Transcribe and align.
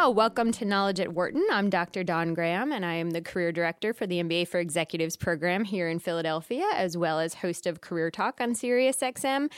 Well, 0.00 0.14
welcome 0.14 0.50
to 0.52 0.64
Knowledge 0.64 0.98
at 0.98 1.12
Wharton. 1.12 1.46
I'm 1.52 1.68
Dr. 1.68 2.02
Dawn 2.02 2.32
Graham, 2.32 2.72
and 2.72 2.86
I 2.86 2.94
am 2.94 3.10
the 3.10 3.20
Career 3.20 3.52
Director 3.52 3.92
for 3.92 4.06
the 4.06 4.22
MBA 4.22 4.48
for 4.48 4.58
Executives 4.58 5.14
program 5.14 5.62
here 5.62 5.90
in 5.90 5.98
Philadelphia, 5.98 6.64
as 6.74 6.96
well 6.96 7.20
as 7.20 7.34
host 7.34 7.66
of 7.66 7.82
Career 7.82 8.10
Talk 8.10 8.40
on 8.40 8.54
SiriusXM. 8.54 9.52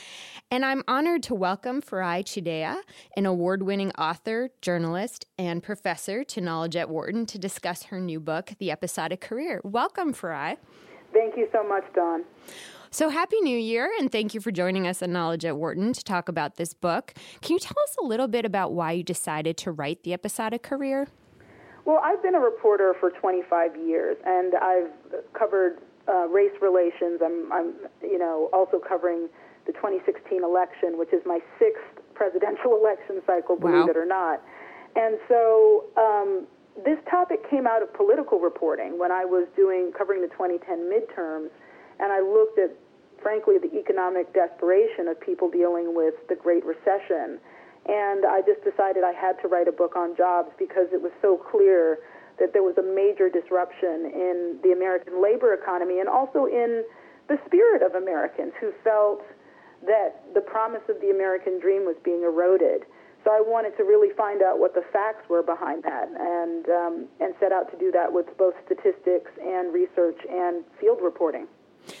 And 0.51 0.65
I'm 0.65 0.83
honored 0.85 1.23
to 1.23 1.33
welcome 1.33 1.81
Farai 1.81 2.25
Chideya, 2.25 2.81
an 3.15 3.25
award 3.25 3.63
winning 3.63 3.91
author, 3.91 4.49
journalist, 4.61 5.25
and 5.37 5.63
professor 5.63 6.25
to 6.25 6.41
Knowledge 6.41 6.75
at 6.75 6.89
Wharton, 6.89 7.25
to 7.27 7.39
discuss 7.39 7.83
her 7.83 8.01
new 8.01 8.19
book, 8.19 8.51
The 8.59 8.69
Episodic 8.69 9.21
Career. 9.21 9.61
Welcome, 9.63 10.13
Farai. 10.13 10.57
Thank 11.13 11.37
you 11.37 11.47
so 11.53 11.65
much, 11.65 11.85
Dawn. 11.95 12.25
So, 12.93 13.09
Happy 13.09 13.41
New 13.41 13.57
Year, 13.57 13.91
and 13.99 14.11
thank 14.11 14.35
you 14.35 14.39
for 14.39 14.51
joining 14.51 14.85
us 14.85 15.01
on 15.01 15.11
Knowledge 15.11 15.45
at 15.45 15.57
Wharton 15.57 15.93
to 15.93 16.03
talk 16.03 16.29
about 16.29 16.57
this 16.57 16.75
book. 16.75 17.15
Can 17.41 17.53
you 17.53 17.59
tell 17.59 17.73
us 17.89 17.95
a 17.99 18.05
little 18.05 18.27
bit 18.27 18.45
about 18.45 18.71
why 18.71 18.91
you 18.91 19.01
decided 19.01 19.57
to 19.57 19.71
write 19.71 20.03
The 20.03 20.13
Episodic 20.13 20.61
Career? 20.61 21.07
Well, 21.85 21.99
I've 22.03 22.21
been 22.21 22.35
a 22.35 22.39
reporter 22.39 22.93
for 22.99 23.09
25 23.09 23.77
years, 23.77 24.15
and 24.27 24.53
I've 24.53 24.91
covered 25.33 25.79
uh, 26.07 26.27
race 26.27 26.51
relations. 26.61 27.19
I'm, 27.25 27.51
I'm, 27.51 27.73
you 28.03 28.19
know, 28.19 28.51
also 28.53 28.77
covering 28.77 29.27
the 29.65 29.71
2016 29.73 30.43
election, 30.43 30.99
which 30.99 31.11
is 31.13 31.23
my 31.25 31.39
sixth 31.57 31.81
presidential 32.13 32.77
election 32.79 33.23
cycle, 33.25 33.55
believe 33.55 33.85
Wow. 33.85 33.87
it 33.87 33.97
or 33.97 34.05
not. 34.05 34.39
And 34.95 35.17
so 35.27 35.85
um, 35.97 36.45
this 36.85 36.99
topic 37.09 37.49
came 37.49 37.65
out 37.65 37.81
of 37.81 37.91
political 37.95 38.39
reporting 38.39 38.99
when 38.99 39.11
I 39.11 39.25
was 39.25 39.47
doing 39.55 39.91
covering 39.97 40.21
the 40.21 40.27
2010 40.27 40.91
midterms, 40.93 41.49
and 42.03 42.11
I 42.11 42.19
looked 42.19 42.59
at, 42.59 42.75
frankly, 43.23 43.55
the 43.57 43.71
economic 43.79 44.33
desperation 44.33 45.07
of 45.07 45.15
people 45.21 45.49
dealing 45.49 45.95
with 45.95 46.15
the 46.27 46.35
Great 46.35 46.65
Recession. 46.65 47.39
And 47.87 48.27
I 48.27 48.43
just 48.43 48.59
decided 48.63 49.07
I 49.07 49.15
had 49.15 49.39
to 49.41 49.47
write 49.47 49.69
a 49.69 49.71
book 49.71 49.95
on 49.95 50.15
jobs 50.15 50.51
because 50.59 50.91
it 50.91 51.01
was 51.01 51.11
so 51.21 51.39
clear 51.39 51.99
that 52.39 52.51
there 52.51 52.63
was 52.63 52.75
a 52.77 52.83
major 52.83 53.29
disruption 53.29 54.11
in 54.11 54.59
the 54.63 54.75
American 54.75 55.23
labor 55.23 55.53
economy 55.53 55.99
and 55.99 56.09
also 56.09 56.45
in 56.45 56.83
the 57.29 57.39
spirit 57.47 57.81
of 57.81 57.95
Americans 57.95 58.51
who 58.59 58.73
felt 58.83 59.23
that 59.85 60.19
the 60.33 60.41
promise 60.41 60.83
of 60.89 60.99
the 60.99 61.09
American 61.09 61.59
dream 61.59 61.85
was 61.85 61.95
being 62.03 62.23
eroded. 62.23 62.83
So 63.23 63.31
I 63.31 63.39
wanted 63.39 63.77
to 63.77 63.83
really 63.83 64.13
find 64.15 64.41
out 64.41 64.59
what 64.59 64.75
the 64.75 64.83
facts 64.91 65.23
were 65.29 65.43
behind 65.43 65.83
that, 65.83 66.11
and 66.11 66.67
um, 66.67 67.07
and 67.21 67.33
set 67.39 67.53
out 67.53 67.71
to 67.71 67.77
do 67.79 67.89
that 67.91 68.11
with 68.11 68.27
both 68.37 68.53
statistics 68.65 69.31
and 69.39 69.73
research 69.73 70.19
and 70.29 70.65
field 70.79 70.99
reporting. 71.01 71.47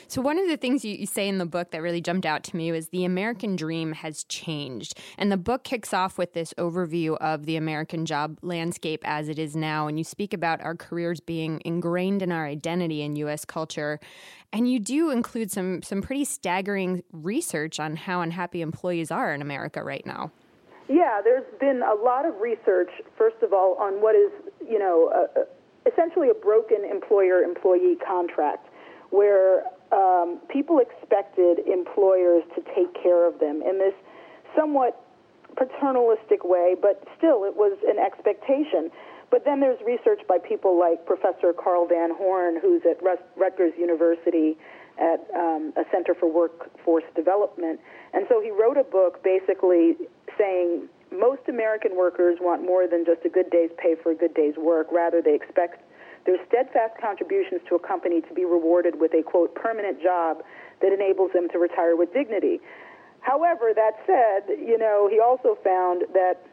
So, 0.07 0.21
one 0.21 0.37
of 0.39 0.47
the 0.47 0.57
things 0.57 0.85
you, 0.85 0.95
you 0.95 1.05
say 1.05 1.27
in 1.27 1.37
the 1.37 1.45
book 1.45 1.71
that 1.71 1.81
really 1.81 2.01
jumped 2.01 2.25
out 2.25 2.43
to 2.45 2.55
me 2.55 2.71
was 2.71 2.89
the 2.89 3.05
American 3.05 3.55
dream 3.55 3.93
has 3.93 4.23
changed. 4.25 4.99
And 5.17 5.31
the 5.31 5.37
book 5.37 5.63
kicks 5.63 5.93
off 5.93 6.17
with 6.17 6.33
this 6.33 6.53
overview 6.57 7.17
of 7.17 7.45
the 7.45 7.55
American 7.55 8.05
job 8.05 8.37
landscape 8.41 9.01
as 9.05 9.29
it 9.29 9.39
is 9.39 9.55
now. 9.55 9.87
And 9.87 9.97
you 9.97 10.03
speak 10.03 10.33
about 10.33 10.61
our 10.61 10.75
careers 10.75 11.19
being 11.19 11.61
ingrained 11.65 12.21
in 12.21 12.31
our 12.31 12.45
identity 12.45 13.01
in 13.01 13.15
U.S. 13.17 13.45
culture. 13.45 13.99
And 14.51 14.71
you 14.71 14.79
do 14.79 15.09
include 15.09 15.51
some, 15.51 15.81
some 15.81 16.01
pretty 16.01 16.25
staggering 16.25 17.03
research 17.11 17.79
on 17.79 17.95
how 17.95 18.21
unhappy 18.21 18.61
employees 18.61 19.09
are 19.09 19.33
in 19.33 19.41
America 19.41 19.83
right 19.83 20.05
now. 20.05 20.31
Yeah, 20.87 21.21
there's 21.23 21.45
been 21.59 21.81
a 21.81 21.95
lot 21.95 22.25
of 22.25 22.39
research, 22.39 22.91
first 23.17 23.37
of 23.41 23.53
all, 23.53 23.75
on 23.79 24.01
what 24.01 24.15
is, 24.15 24.31
you 24.67 24.77
know, 24.77 25.11
uh, 25.15 25.41
essentially 25.91 26.29
a 26.29 26.33
broken 26.33 26.85
employer 26.89 27.41
employee 27.41 27.97
contract 28.05 28.67
where 29.09 29.63
um, 29.93 30.39
people 30.49 30.79
expected 30.79 31.59
employers 31.67 32.43
to 32.55 32.61
take 32.75 32.93
care 33.01 33.27
of 33.27 33.39
them 33.39 33.61
in 33.61 33.77
this 33.77 33.93
somewhat 34.57 34.99
paternalistic 35.55 36.43
way, 36.43 36.75
but 36.79 37.03
still 37.17 37.43
it 37.45 37.55
was 37.55 37.77
an 37.87 37.99
expectation. 37.99 38.89
But 39.29 39.45
then 39.45 39.59
there's 39.59 39.79
research 39.85 40.21
by 40.27 40.37
people 40.37 40.79
like 40.79 41.05
Professor 41.05 41.53
Carl 41.53 41.87
Van 41.87 42.13
Horn, 42.13 42.59
who's 42.61 42.81
at 42.89 43.01
Rutgers 43.37 43.73
University 43.77 44.57
at 44.99 45.25
um, 45.35 45.73
a 45.75 45.83
Center 45.91 46.13
for 46.13 46.31
Workforce 46.31 47.03
Development. 47.15 47.79
And 48.13 48.25
so 48.29 48.41
he 48.41 48.51
wrote 48.51 48.77
a 48.77 48.83
book 48.83 49.23
basically 49.23 49.95
saying 50.37 50.87
most 51.11 51.41
American 51.47 51.95
workers 51.95 52.37
want 52.41 52.63
more 52.63 52.87
than 52.87 53.05
just 53.05 53.25
a 53.25 53.29
good 53.29 53.49
day's 53.49 53.69
pay 53.77 53.95
for 54.01 54.11
a 54.11 54.15
good 54.15 54.33
day's 54.33 54.55
work. 54.57 54.87
Rather, 54.91 55.21
they 55.21 55.35
expect 55.35 55.82
their 56.25 56.37
steadfast 56.47 56.99
contributions 57.01 57.61
to 57.67 57.75
a 57.75 57.79
company 57.79 58.21
to 58.21 58.33
be 58.33 58.45
rewarded 58.45 58.99
with 58.99 59.13
a, 59.13 59.23
quote, 59.23 59.53
permanent 59.55 60.01
job 60.01 60.43
that 60.81 60.93
enables 60.93 61.31
them 61.33 61.49
to 61.49 61.59
retire 61.59 61.95
with 61.95 62.13
dignity. 62.13 62.59
However, 63.21 63.71
that 63.75 63.99
said, 64.05 64.55
you 64.59 64.77
know, 64.77 65.07
he 65.11 65.19
also 65.19 65.57
found 65.63 66.03
that 66.13 66.45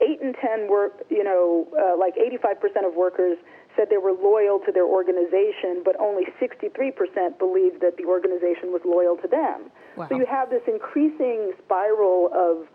eight 0.00 0.20
in 0.20 0.32
ten 0.34 0.68
work, 0.68 1.04
you 1.10 1.22
know, 1.22 1.68
uh, 1.76 1.96
like 1.98 2.14
85% 2.16 2.86
of 2.86 2.94
workers 2.94 3.36
said 3.76 3.88
they 3.90 3.98
were 3.98 4.12
loyal 4.12 4.58
to 4.66 4.72
their 4.72 4.86
organization, 4.86 5.82
but 5.84 5.98
only 6.00 6.24
63% 6.40 7.38
believed 7.38 7.80
that 7.80 7.96
the 7.96 8.04
organization 8.04 8.72
was 8.72 8.82
loyal 8.84 9.16
to 9.18 9.28
them. 9.28 9.70
Wow. 9.96 10.08
So 10.08 10.16
you 10.16 10.26
have 10.26 10.50
this 10.50 10.62
increasing 10.66 11.52
spiral 11.64 12.30
of 12.34 12.66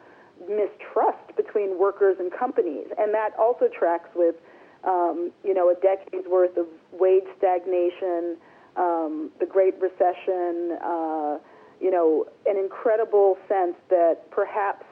mistrust 0.48 1.36
between 1.36 1.80
workers 1.80 2.18
and 2.20 2.32
companies, 2.32 2.88
and 2.98 3.14
that 3.14 3.32
also 3.40 3.68
tracks 3.68 4.10
with, 4.16 4.36
um, 4.86 5.32
you 5.44 5.54
know, 5.54 5.70
a 5.70 5.76
decade's 5.76 6.28
worth 6.28 6.58
of 6.58 6.68
wage 6.92 7.24
stagnation, 7.38 8.38
um, 8.76 9.32
the 9.40 9.46
Great 9.46 9.76
Recession, 9.82 10.78
uh, 10.84 11.38
you 11.82 11.92
know, 11.92 12.26
an 12.46 12.58
incredible 12.58 13.38
sense 13.48 13.76
that 13.90 14.30
perhaps 14.32 14.86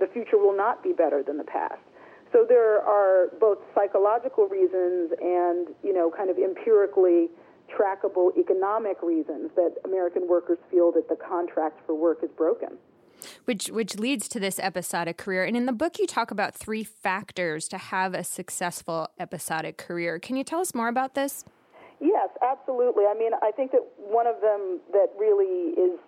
the 0.00 0.06
future 0.06 0.38
will 0.38 0.56
not 0.56 0.82
be 0.82 0.92
better 0.92 1.22
than 1.22 1.38
the 1.38 1.44
past. 1.44 1.80
So 2.32 2.44
there 2.48 2.82
are 2.82 3.28
both 3.38 3.58
psychological 3.74 4.48
reasons 4.48 5.12
and, 5.22 5.68
you 5.84 5.94
know, 5.94 6.10
kind 6.10 6.30
of 6.30 6.38
empirically 6.38 7.28
trackable 7.70 8.36
economic 8.36 9.02
reasons 9.02 9.50
that 9.54 9.76
American 9.84 10.28
workers 10.28 10.58
feel 10.70 10.90
that 10.92 11.08
the 11.08 11.16
contract 11.16 11.78
for 11.86 11.94
work 11.94 12.18
is 12.22 12.30
broken. 12.36 12.76
Which, 13.44 13.68
which 13.68 13.96
leads 13.96 14.28
to 14.28 14.40
this 14.40 14.58
episodic 14.58 15.16
career. 15.16 15.44
And 15.44 15.56
in 15.56 15.66
the 15.66 15.72
book, 15.72 15.98
you 15.98 16.06
talk 16.06 16.30
about 16.30 16.54
three 16.54 16.84
factors 16.84 17.68
to 17.68 17.78
have 17.78 18.14
a 18.14 18.24
successful 18.24 19.08
episodic 19.18 19.76
career. 19.78 20.18
Can 20.18 20.36
you 20.36 20.44
tell 20.44 20.60
us 20.60 20.74
more 20.74 20.88
about 20.88 21.14
this? 21.14 21.44
Yes, 22.00 22.28
absolutely. 22.42 23.04
I 23.04 23.14
mean, 23.14 23.32
I 23.42 23.50
think 23.50 23.72
that 23.72 23.80
one 23.96 24.26
of 24.26 24.40
them 24.40 24.80
that 24.92 25.08
really 25.18 25.72
is 25.72 25.98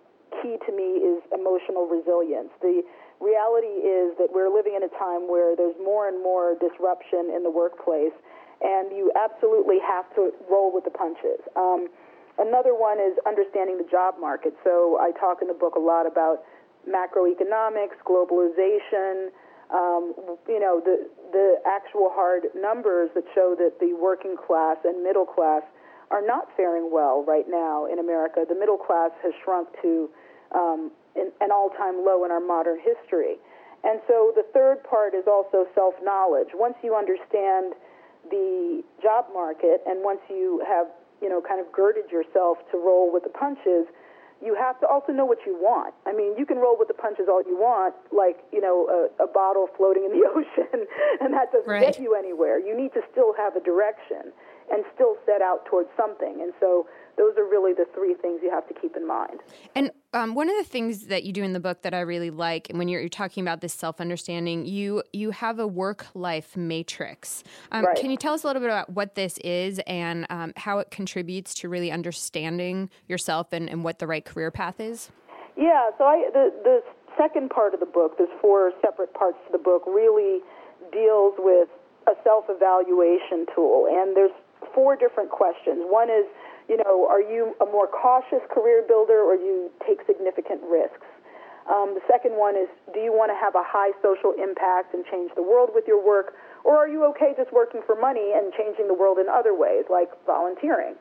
key 0.43 0.56
to 0.67 0.72
me 0.75 1.00
is 1.00 1.22
emotional 1.33 1.87
resilience. 1.87 2.50
The 2.61 2.83
reality 3.21 3.81
is 3.81 4.12
that 4.19 4.28
we're 4.33 4.53
living 4.53 4.77
in 4.77 4.83
a 4.83 4.93
time 4.99 5.31
where 5.31 5.56
there's 5.56 5.77
more 5.81 6.09
and 6.09 6.23
more 6.23 6.56
disruption 6.61 7.33
in 7.34 7.43
the 7.43 7.50
workplace, 7.50 8.12
and 8.61 8.93
you 8.93 9.12
absolutely 9.17 9.78
have 9.81 10.05
to 10.17 10.33
roll 10.50 10.73
with 10.73 10.84
the 10.84 10.91
punches. 10.91 11.41
Um, 11.56 11.88
another 12.37 12.75
one 12.75 13.00
is 13.00 13.17
understanding 13.25 13.78
the 13.78 13.88
job 13.88 14.17
market. 14.21 14.53
So 14.65 14.99
I 15.00 15.12
talk 15.17 15.41
in 15.41 15.49
the 15.49 15.56
book 15.56 15.77
a 15.77 15.81
lot 15.81 16.05
about 16.05 16.44
macroeconomics, 16.88 17.98
globalization, 18.06 19.28
um, 19.70 20.14
you 20.47 20.60
know, 20.60 20.80
the, 20.84 21.08
the 21.32 21.56
actual 21.66 22.10
hard 22.12 22.44
numbers 22.54 23.10
that 23.14 23.24
show 23.34 23.54
that 23.58 23.80
the 23.80 23.94
working 23.94 24.36
class 24.36 24.76
and 24.84 25.02
middle 25.02 25.26
class 25.26 25.62
are 26.10 26.25
not 26.25 26.48
faring 26.56 26.91
well 26.92 27.25
right 27.26 27.46
now 27.48 27.86
in 27.86 27.98
America. 27.98 28.44
The 28.48 28.54
middle 28.54 28.78
class 28.78 29.10
has 29.25 29.32
shrunk 29.42 29.69
to 29.82 30.08
um, 30.54 30.92
an, 31.16 31.32
an 31.41 31.50
all-time 31.50 32.04
low 32.04 32.25
in 32.25 32.30
our 32.30 32.41
modern 32.41 32.78
history. 32.78 33.37
And 33.82 34.00
so 34.06 34.32
the 34.34 34.46
third 34.55 34.84
part 34.84 35.14
is 35.14 35.25
also 35.26 35.66
self-knowledge. 35.75 36.49
Once 36.55 36.75
you 36.82 36.94
understand 36.94 37.75
the 38.31 38.82
job 39.02 39.26
market 39.34 39.82
and 39.87 40.02
once 40.02 40.20
you 40.31 40.62
have, 40.66 40.87
you 41.20 41.28
know, 41.28 41.43
kind 41.43 41.61
of 41.61 41.70
girded 41.72 42.11
yourself 42.11 42.58
to 42.70 42.78
roll 42.78 43.12
with 43.12 43.25
the 43.25 43.31
punches, 43.31 43.87
you 44.44 44.55
have 44.55 44.79
to 44.81 44.87
also 44.87 45.12
know 45.12 45.25
what 45.25 45.38
you 45.47 45.55
want. 45.56 45.94
I 46.06 46.12
mean, 46.12 46.37
you 46.37 46.44
can 46.47 46.59
roll 46.59 46.77
with 46.79 46.88
the 46.88 46.94
punches 46.94 47.27
all 47.29 47.43
you 47.47 47.56
want, 47.56 47.94
like, 48.12 48.38
you 48.53 48.61
know, 48.61 49.09
a, 49.19 49.25
a 49.25 49.27
bottle 49.27 49.69
floating 49.77 50.05
in 50.05 50.12
the 50.12 50.27
ocean, 50.35 50.87
and 51.21 51.33
that 51.33 51.53
doesn't 51.53 51.69
Right. 51.69 51.81
get 51.81 51.99
you 51.99 52.15
anywhere. 52.15 52.59
You 52.59 52.77
need 52.77 52.93
to 52.94 53.03
still 53.11 53.35
have 53.37 53.56
a 53.56 53.61
direction 53.61 54.33
and 54.70 54.84
still 54.94 55.16
set 55.24 55.42
out 55.42 55.64
towards 55.66 55.88
something. 55.96 56.40
And 56.42 56.52
so 56.60 56.86
those 57.16 57.34
are 57.38 57.44
really 57.44 57.72
the 57.72 57.86
three 57.94 58.14
things 58.14 58.40
you 58.42 58.50
have 58.50 58.68
to 58.68 58.74
keep 58.74 58.94
in 58.96 59.06
mind. 59.06 59.40
And 59.74 59.90
um, 60.12 60.34
one 60.34 60.50
of 60.50 60.56
the 60.56 60.64
things 60.64 61.06
that 61.06 61.24
you 61.24 61.32
do 61.32 61.42
in 61.42 61.52
the 61.52 61.60
book 61.60 61.82
that 61.82 61.94
I 61.94 62.00
really 62.00 62.30
like, 62.30 62.68
and 62.68 62.78
when 62.78 62.88
you're, 62.88 63.00
you're 63.00 63.08
talking 63.08 63.42
about 63.42 63.60
this 63.60 63.72
self 63.72 64.00
understanding, 64.00 64.66
you 64.66 65.02
you 65.12 65.30
have 65.30 65.58
a 65.58 65.66
work 65.66 66.06
life 66.14 66.56
matrix. 66.56 67.42
Um, 67.72 67.86
Right. 67.86 67.96
Can 67.96 68.10
you 68.10 68.16
tell 68.16 68.34
us 68.34 68.42
a 68.42 68.46
little 68.48 68.60
bit 68.60 68.68
about 68.70 68.90
what 68.90 69.14
this 69.14 69.38
is 69.38 69.80
and 69.86 70.26
um, 70.28 70.52
how 70.56 70.78
it 70.80 70.90
contributes 70.90 71.54
to 71.54 71.68
really 71.68 71.92
understanding 71.92 72.90
yourself 73.06 73.52
and, 73.52 73.68
and 73.70 73.84
what 73.84 73.98
the 74.00 74.06
right 74.06 74.24
career 74.24 74.50
path 74.50 74.80
is? 74.80 75.10
Yeah, 75.56 75.90
so 75.96 76.04
I, 76.04 76.28
the, 76.32 76.52
the 76.64 76.82
second 77.16 77.50
part 77.50 77.74
of 77.74 77.80
the 77.80 77.86
book, 77.86 78.18
there's 78.18 78.30
four 78.40 78.72
separate 78.82 79.14
parts 79.14 79.38
to 79.46 79.52
the 79.52 79.58
book, 79.58 79.82
really 79.86 80.40
deals 80.92 81.34
with 81.38 81.68
a 82.06 82.12
self-evaluation 82.22 83.46
tool, 83.54 83.86
and 83.88 84.16
there's 84.16 84.34
four 84.76 84.94
different 84.94 85.32
questions. 85.32 85.88
One 85.88 86.12
is, 86.12 86.28
you 86.69 86.76
know, 86.76 87.08
are 87.08 87.25
you 87.25 87.56
a 87.64 87.67
more 87.67 87.88
cautious 87.88 88.44
career 88.52 88.84
builder 88.84 89.25
or 89.25 89.40
do 89.40 89.43
you 89.43 89.73
take 89.88 90.05
significant 90.05 90.61
risks? 90.69 91.08
Um, 91.67 91.99
the 91.99 92.05
second 92.06 92.38
one 92.38 92.55
is, 92.55 92.69
do 92.94 93.00
you 93.00 93.11
want 93.11 93.32
to 93.32 93.38
have 93.40 93.56
a 93.56 93.64
high 93.67 93.90
social 93.99 94.37
impact 94.38 94.94
and 94.94 95.02
change 95.11 95.34
the 95.34 95.43
world 95.43 95.75
with 95.75 95.82
your 95.90 95.99
work, 95.99 96.38
or 96.62 96.78
are 96.78 96.87
you 96.87 97.02
okay 97.11 97.34
just 97.34 97.50
working 97.50 97.82
for 97.82 97.99
money 97.99 98.38
and 98.38 98.55
changing 98.55 98.87
the 98.87 98.94
world 98.94 99.19
in 99.19 99.26
other 99.26 99.50
ways, 99.50 99.82
like 99.90 100.14
volunteering? 100.31 100.94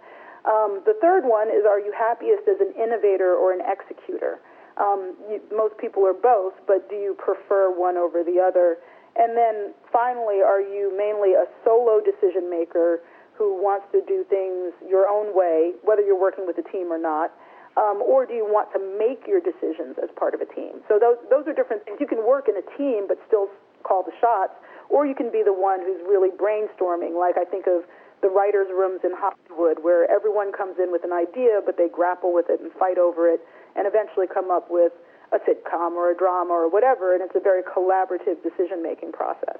Um, 0.49 0.81
the 0.81 0.97
third 0.97 1.21
one 1.21 1.53
is, 1.53 1.69
are 1.69 1.77
you 1.77 1.93
happiest 1.93 2.49
as 2.49 2.57
an 2.61 2.73
innovator 2.81 3.37
or 3.37 3.53
an 3.53 3.61
executor? 3.61 4.41
Um, 4.81 5.13
you, 5.29 5.37
most 5.53 5.77
people 5.77 6.01
are 6.05 6.17
both, 6.17 6.57
but 6.65 6.89
do 6.89 6.97
you 6.97 7.13
prefer 7.13 7.69
one 7.69 7.97
over 7.97 8.25
the 8.25 8.41
other? 8.41 8.81
And 9.15 9.37
then 9.37 9.77
finally, 9.93 10.41
are 10.41 10.61
you 10.61 10.89
mainly 10.97 11.37
a 11.37 11.45
solo 11.63 12.01
decision 12.01 12.49
maker 12.49 13.05
who 13.37 13.61
wants 13.61 13.85
to 13.91 14.01
do 14.07 14.23
things 14.29 14.73
your 14.87 15.07
own 15.07 15.35
way, 15.35 15.73
whether 15.83 16.01
you're 16.01 16.19
working 16.19 16.47
with 16.47 16.57
a 16.57 16.65
team 16.71 16.91
or 16.91 16.97
not? 16.97 17.31
Um, 17.75 17.99
or 17.99 18.25
do 18.25 18.31
you 18.31 18.47
want 18.47 18.71
to 18.71 18.79
make 18.79 19.27
your 19.27 19.43
decisions 19.43 19.99
as 19.99 20.07
part 20.15 20.31
of 20.31 20.39
a 20.39 20.47
team? 20.47 20.79
So 20.87 20.95
those 20.95 21.19
those 21.27 21.43
are 21.43 21.51
different 21.51 21.83
things. 21.83 21.99
You 21.99 22.07
can 22.07 22.23
work 22.23 22.47
in 22.47 22.55
a 22.55 22.63
team 22.79 23.03
but 23.03 23.19
still 23.27 23.51
call 23.83 24.01
the 24.01 24.15
shots, 24.23 24.55
or 24.87 25.05
you 25.05 25.13
can 25.13 25.27
be 25.27 25.43
the 25.43 25.51
one 25.51 25.83
who's 25.83 25.99
really 26.07 26.31
brainstorming. 26.31 27.19
Like 27.19 27.35
I 27.35 27.43
think 27.43 27.67
of 27.67 27.83
the 28.23 28.31
writers' 28.31 28.71
rooms 28.71 29.03
in 29.03 29.11
Hollywood, 29.11 29.83
where 29.83 30.09
everyone 30.09 30.55
comes 30.55 30.79
in 30.79 30.89
with 30.89 31.03
an 31.03 31.11
idea, 31.11 31.59
but 31.59 31.75
they 31.75 31.91
grapple 31.91 32.33
with 32.33 32.47
it 32.49 32.63
and 32.63 32.71
fight 32.79 32.97
over 32.97 33.27
it, 33.27 33.43
and 33.75 33.85
eventually 33.85 34.25
come 34.25 34.49
up 34.49 34.71
with 34.71 34.93
a 35.35 35.39
sitcom 35.43 35.99
or 35.99 36.11
a 36.11 36.15
drama 36.15 36.53
or 36.53 36.71
whatever. 36.71 37.13
And 37.13 37.21
it's 37.21 37.35
a 37.35 37.43
very 37.43 37.61
collaborative 37.61 38.39
decision-making 38.41 39.11
process. 39.11 39.59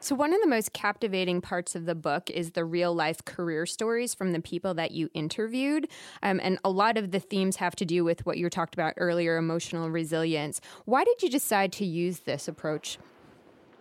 So, 0.00 0.14
one 0.14 0.32
of 0.32 0.40
the 0.40 0.46
most 0.46 0.72
captivating 0.72 1.40
parts 1.40 1.74
of 1.74 1.86
the 1.86 1.94
book 1.94 2.30
is 2.30 2.52
the 2.52 2.64
real 2.64 2.94
life 2.94 3.24
career 3.24 3.66
stories 3.66 4.14
from 4.14 4.32
the 4.32 4.40
people 4.40 4.74
that 4.74 4.90
you 4.92 5.10
interviewed. 5.14 5.88
Um, 6.22 6.40
and 6.42 6.58
a 6.64 6.70
lot 6.70 6.96
of 6.96 7.10
the 7.10 7.20
themes 7.20 7.56
have 7.56 7.76
to 7.76 7.84
do 7.84 8.04
with 8.04 8.24
what 8.26 8.38
you 8.38 8.48
talked 8.50 8.74
about 8.74 8.94
earlier 8.96 9.36
emotional 9.36 9.90
resilience. 9.90 10.60
Why 10.84 11.04
did 11.04 11.22
you 11.22 11.30
decide 11.30 11.72
to 11.74 11.84
use 11.84 12.20
this 12.20 12.48
approach? 12.48 12.98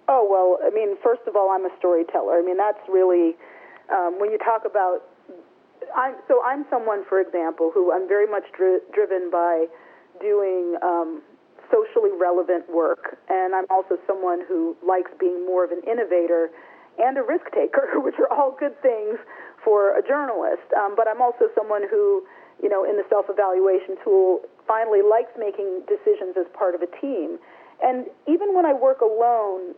Oh, 0.07 0.25
well, 0.29 0.59
I 0.65 0.73
mean, 0.73 0.95
first 1.03 1.21
of 1.27 1.35
all, 1.35 1.51
I'm 1.51 1.65
a 1.65 1.75
storyteller. 1.77 2.39
I 2.39 2.41
mean, 2.41 2.57
that's 2.57 2.79
really, 2.87 3.35
um, 3.91 4.19
when 4.19 4.31
you 4.31 4.37
talk 4.37 4.63
about, 4.65 5.03
I'm, 5.95 6.15
so 6.27 6.41
I'm 6.43 6.65
someone, 6.69 7.03
for 7.09 7.19
example, 7.19 7.71
who 7.73 7.91
I'm 7.91 8.07
very 8.07 8.27
much 8.27 8.43
dri- 8.55 8.79
driven 8.93 9.29
by 9.29 9.65
doing 10.21 10.75
um, 10.81 11.21
socially 11.71 12.11
relevant 12.17 12.69
work, 12.69 13.17
and 13.29 13.55
I'm 13.55 13.65
also 13.69 13.97
someone 14.07 14.41
who 14.47 14.75
likes 14.85 15.11
being 15.19 15.45
more 15.45 15.63
of 15.63 15.71
an 15.71 15.81
innovator 15.89 16.49
and 16.97 17.17
a 17.17 17.23
risk 17.23 17.45
taker, 17.53 17.87
which 18.01 18.15
are 18.19 18.31
all 18.31 18.55
good 18.57 18.79
things 18.81 19.17
for 19.63 19.97
a 19.97 20.01
journalist. 20.05 20.65
Um, 20.77 20.95
but 20.95 21.07
I'm 21.07 21.21
also 21.21 21.49
someone 21.55 21.83
who, 21.89 22.23
you 22.61 22.69
know, 22.69 22.83
in 22.83 22.97
the 22.97 23.03
self-evaluation 23.09 23.97
tool, 24.03 24.41
finally 24.67 25.01
likes 25.01 25.31
making 25.37 25.83
decisions 25.87 26.35
as 26.37 26.45
part 26.53 26.75
of 26.75 26.81
a 26.81 26.89
team. 26.99 27.39
And 27.81 28.07
even 28.27 28.53
when 28.53 28.65
I 28.65 28.73
work 28.73 29.01
alone, 29.01 29.75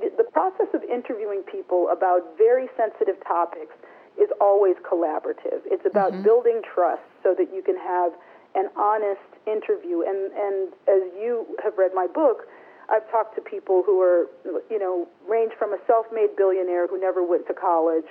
the 0.00 0.24
process 0.32 0.66
of 0.74 0.82
interviewing 0.84 1.42
people 1.42 1.88
about 1.92 2.36
very 2.36 2.66
sensitive 2.76 3.16
topics 3.26 3.74
is 4.20 4.28
always 4.40 4.76
collaborative. 4.82 5.62
It's 5.64 5.86
about 5.86 6.12
mm-hmm. 6.12 6.22
building 6.22 6.60
trust 6.62 7.04
so 7.22 7.34
that 7.38 7.54
you 7.54 7.62
can 7.62 7.76
have 7.76 8.12
an 8.54 8.68
honest 8.76 9.20
interview. 9.46 10.02
And, 10.02 10.32
and 10.32 10.72
as 10.88 11.02
you 11.18 11.46
have 11.62 11.78
read 11.78 11.92
my 11.94 12.06
book, 12.06 12.46
I've 12.90 13.08
talked 13.10 13.34
to 13.36 13.40
people 13.40 13.82
who 13.86 14.00
are, 14.00 14.26
you 14.68 14.78
know, 14.78 15.08
range 15.28 15.52
from 15.58 15.72
a 15.72 15.78
self-made 15.86 16.36
billionaire 16.36 16.86
who 16.86 17.00
never 17.00 17.24
went 17.24 17.46
to 17.46 17.54
college, 17.54 18.04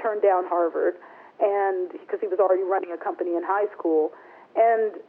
turned 0.00 0.22
down 0.22 0.44
Harvard, 0.46 0.94
and 1.40 1.90
because 1.90 2.20
he 2.20 2.28
was 2.28 2.38
already 2.38 2.62
running 2.62 2.92
a 2.92 2.98
company 2.98 3.34
in 3.34 3.42
high 3.42 3.66
school, 3.76 4.12
and 4.54 5.00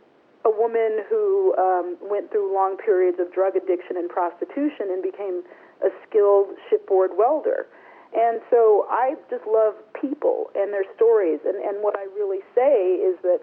a 0.46 0.50
woman 0.50 1.04
who 1.10 1.54
um, 1.58 1.98
went 2.02 2.32
through 2.32 2.54
long 2.54 2.78
periods 2.78 3.20
of 3.20 3.32
drug 3.34 3.56
addiction 3.56 3.98
and 3.98 4.10
prostitution 4.10 4.88
and 4.90 5.04
became 5.04 5.44
a 5.84 5.90
skilled 6.08 6.48
shipboard 6.70 7.12
welder. 7.18 7.68
And 8.16 8.42
so 8.50 8.88
I 8.90 9.16
just 9.30 9.46
love 9.46 9.76
people 10.00 10.50
and 10.56 10.74
their 10.74 10.86
stories. 10.96 11.40
And, 11.46 11.58
and 11.62 11.84
what 11.84 11.96
I 12.00 12.08
really 12.16 12.40
say 12.56 12.98
is 12.98 13.20
that 13.22 13.42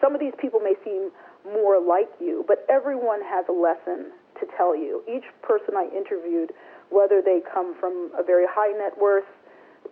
some 0.00 0.14
of 0.14 0.20
these 0.20 0.34
people 0.40 0.60
may 0.60 0.74
seem 0.84 1.10
more 1.44 1.80
like 1.80 2.10
you, 2.20 2.44
but 2.46 2.66
everyone 2.68 3.20
has 3.22 3.44
a 3.48 3.52
lesson 3.52 4.12
to 4.40 4.46
tell 4.56 4.76
you. 4.76 5.02
Each 5.08 5.24
person 5.42 5.74
I 5.76 5.88
interviewed, 5.94 6.52
whether 6.90 7.22
they 7.22 7.40
come 7.52 7.74
from 7.78 8.10
a 8.18 8.22
very 8.22 8.46
high 8.48 8.76
net 8.76 8.96
worth 8.98 9.28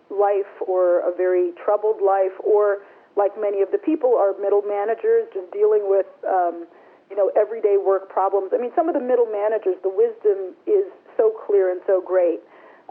life 0.09 0.49
or 0.65 0.99
a 1.07 1.15
very 1.15 1.51
troubled 1.63 2.01
life, 2.01 2.35
or 2.43 2.83
like 3.15 3.31
many 3.39 3.61
of 3.61 3.71
the 3.71 3.77
people 3.77 4.15
are 4.15 4.37
middle 4.39 4.61
managers 4.61 5.27
just 5.33 5.51
dealing 5.51 5.89
with, 5.89 6.05
um, 6.27 6.67
you 7.09 7.15
know, 7.17 7.31
everyday 7.35 7.77
work 7.77 8.09
problems. 8.09 8.51
I 8.53 8.61
mean, 8.61 8.71
some 8.75 8.87
of 8.87 8.93
the 8.93 9.01
middle 9.01 9.25
managers, 9.25 9.75
the 9.81 9.89
wisdom 9.89 10.53
is 10.67 10.85
so 11.17 11.33
clear 11.47 11.71
and 11.71 11.81
so 11.87 11.99
great. 11.99 12.39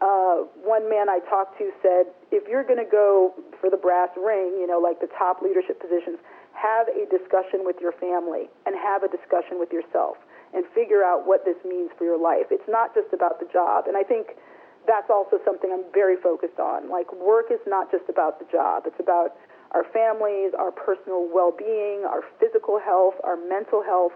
Uh, 0.02 0.44
one 0.60 0.90
man 0.90 1.08
I 1.08 1.20
talked 1.30 1.56
to 1.58 1.70
said, 1.80 2.12
if 2.30 2.44
you're 2.48 2.64
going 2.64 2.82
to 2.82 2.90
go 2.90 3.32
for 3.60 3.70
the 3.70 3.78
brass 3.78 4.10
ring, 4.16 4.58
you 4.60 4.66
know, 4.66 4.78
like 4.78 5.00
the 5.00 5.08
top 5.16 5.40
leadership 5.40 5.80
positions, 5.80 6.18
have 6.56 6.88
a 6.88 7.04
discussion 7.12 7.68
with 7.68 7.76
your 7.80 7.92
family 7.92 8.48
and 8.64 8.74
have 8.74 9.04
a 9.04 9.08
discussion 9.12 9.60
with 9.60 9.72
yourself 9.72 10.16
and 10.54 10.64
figure 10.74 11.04
out 11.04 11.26
what 11.28 11.44
this 11.44 11.56
means 11.68 11.90
for 11.98 12.04
your 12.04 12.16
life. 12.16 12.48
It's 12.50 12.66
not 12.68 12.94
just 12.94 13.12
about 13.12 13.38
the 13.40 13.46
job. 13.52 13.84
And 13.86 13.96
I 13.96 14.02
think 14.02 14.40
that's 14.88 15.10
also 15.10 15.36
something 15.44 15.68
I'm 15.68 15.84
very 15.92 16.16
focused 16.16 16.58
on. 16.58 16.88
Like, 16.88 17.12
work 17.12 17.52
is 17.52 17.60
not 17.66 17.90
just 17.90 18.08
about 18.08 18.38
the 18.38 18.46
job, 18.50 18.84
it's 18.86 19.00
about 19.00 19.36
our 19.72 19.84
families, 19.92 20.54
our 20.56 20.70
personal 20.70 21.28
well 21.28 21.52
being, 21.52 22.06
our 22.08 22.22
physical 22.40 22.80
health, 22.80 23.14
our 23.24 23.36
mental 23.36 23.82
health. 23.82 24.12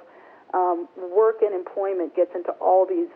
Um, 0.54 0.88
work 0.96 1.42
and 1.42 1.54
employment 1.54 2.16
gets 2.16 2.34
into 2.34 2.50
all 2.58 2.84
these, 2.84 3.06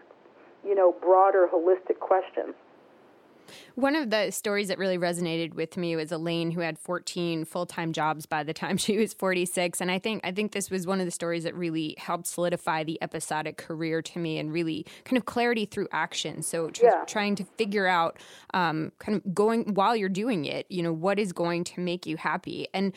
you 0.63 0.75
know, 0.75 0.95
broader, 1.03 1.49
holistic 1.53 1.99
questions. 1.99 2.55
One 3.75 3.97
of 3.97 4.11
the 4.11 4.31
stories 4.31 4.69
that 4.69 4.79
really 4.79 4.99
resonated 4.99 5.55
with 5.55 5.77
me 5.77 5.97
was 5.97 6.13
Elaine, 6.13 6.51
who 6.51 6.61
had 6.61 6.79
14 6.79 7.45
full 7.45 7.67
time 7.67 7.93
jobs 7.93 8.27
by 8.27 8.43
the 8.43 8.53
time 8.53 8.77
she 8.85 8.97
was 8.97 9.15
46. 9.15 9.81
And 9.81 9.91
I 9.91 9.99
think 9.99 10.21
I 10.25 10.33
think 10.33 10.53
this 10.53 10.71
was 10.71 10.87
one 10.87 11.01
of 11.01 11.07
the 11.07 11.13
stories 11.13 11.45
that 11.45 11.55
really 11.55 11.95
helped 11.99 12.27
solidify 12.27 12.85
the 12.85 12.99
episodic 13.03 13.57
career 13.57 14.03
to 14.03 14.19
me 14.19 14.39
and 14.39 14.53
really 14.53 14.87
kind 15.05 15.17
of 15.17 15.25
clarity 15.25 15.65
through 15.65 15.89
action. 15.93 16.43
So 16.43 16.71
tr- 16.71 16.85
yeah. 16.85 17.05
trying 17.07 17.37
to 17.37 17.45
figure 17.45 17.87
out 17.87 18.19
um, 18.53 18.93
kind 18.99 19.17
of 19.17 19.35
going 19.35 19.75
while 19.75 19.97
you're 19.97 20.09
doing 20.09 20.45
it, 20.45 20.67
you 20.69 20.83
know, 20.83 20.93
what 20.93 21.19
is 21.19 21.33
going 21.33 21.65
to 21.65 21.81
make 21.81 22.07
you 22.07 22.17
happy. 22.17 22.69
And 22.73 22.93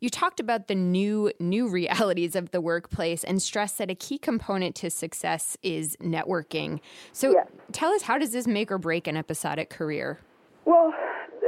you 0.00 0.10
talked 0.10 0.40
about 0.40 0.68
the 0.68 0.74
new 0.74 1.32
new 1.38 1.68
realities 1.82 2.36
of 2.36 2.50
the 2.50 2.60
workplace 2.60 3.24
and 3.24 3.40
stress 3.40 3.72
that 3.72 3.90
a 3.90 3.94
key 3.94 4.18
component 4.18 4.74
to 4.76 4.90
success 4.90 5.56
is 5.62 5.96
networking. 5.96 6.80
So 7.12 7.32
yeah. 7.32 7.44
tell 7.72 7.92
us 7.92 8.02
how 8.02 8.18
does 8.18 8.32
this 8.32 8.46
make 8.46 8.70
or 8.70 8.78
break 8.78 9.06
an 9.06 9.16
episodic 9.16 9.70
career? 9.92 10.18
Well, 10.64 10.92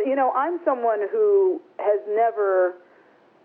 you 0.05 0.17
know, 0.17 0.33
I'm 0.37 0.61
someone 0.65 1.01
who 1.11 1.61
has 1.79 2.01
never 2.09 2.75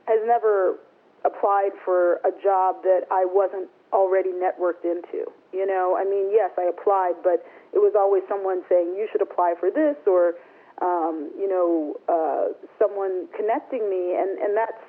has 0.08 0.20
never 0.26 0.76
applied 1.24 1.72
for 1.86 2.16
a 2.26 2.32
job 2.42 2.82
that 2.84 3.02
I 3.12 3.26
wasn't 3.26 3.70
already 3.94 4.32
networked 4.32 4.84
into. 4.84 5.30
You 5.54 5.66
know, 5.66 5.96
I 5.98 6.04
mean, 6.04 6.32
yes, 6.32 6.52
I 6.58 6.64
applied, 6.64 7.22
but 7.24 7.46
it 7.74 7.78
was 7.78 7.94
always 7.96 8.24
someone 8.28 8.64
saying 8.68 8.96
you 8.98 9.08
should 9.12 9.22
apply 9.22 9.54
for 9.60 9.70
this, 9.70 9.96
or 10.08 10.34
um, 10.82 11.32
you 11.38 11.48
know, 11.48 11.96
uh, 12.10 12.54
someone 12.80 13.28
connecting 13.38 13.90
me, 13.90 14.18
and 14.18 14.40
and 14.40 14.58
that's 14.58 14.82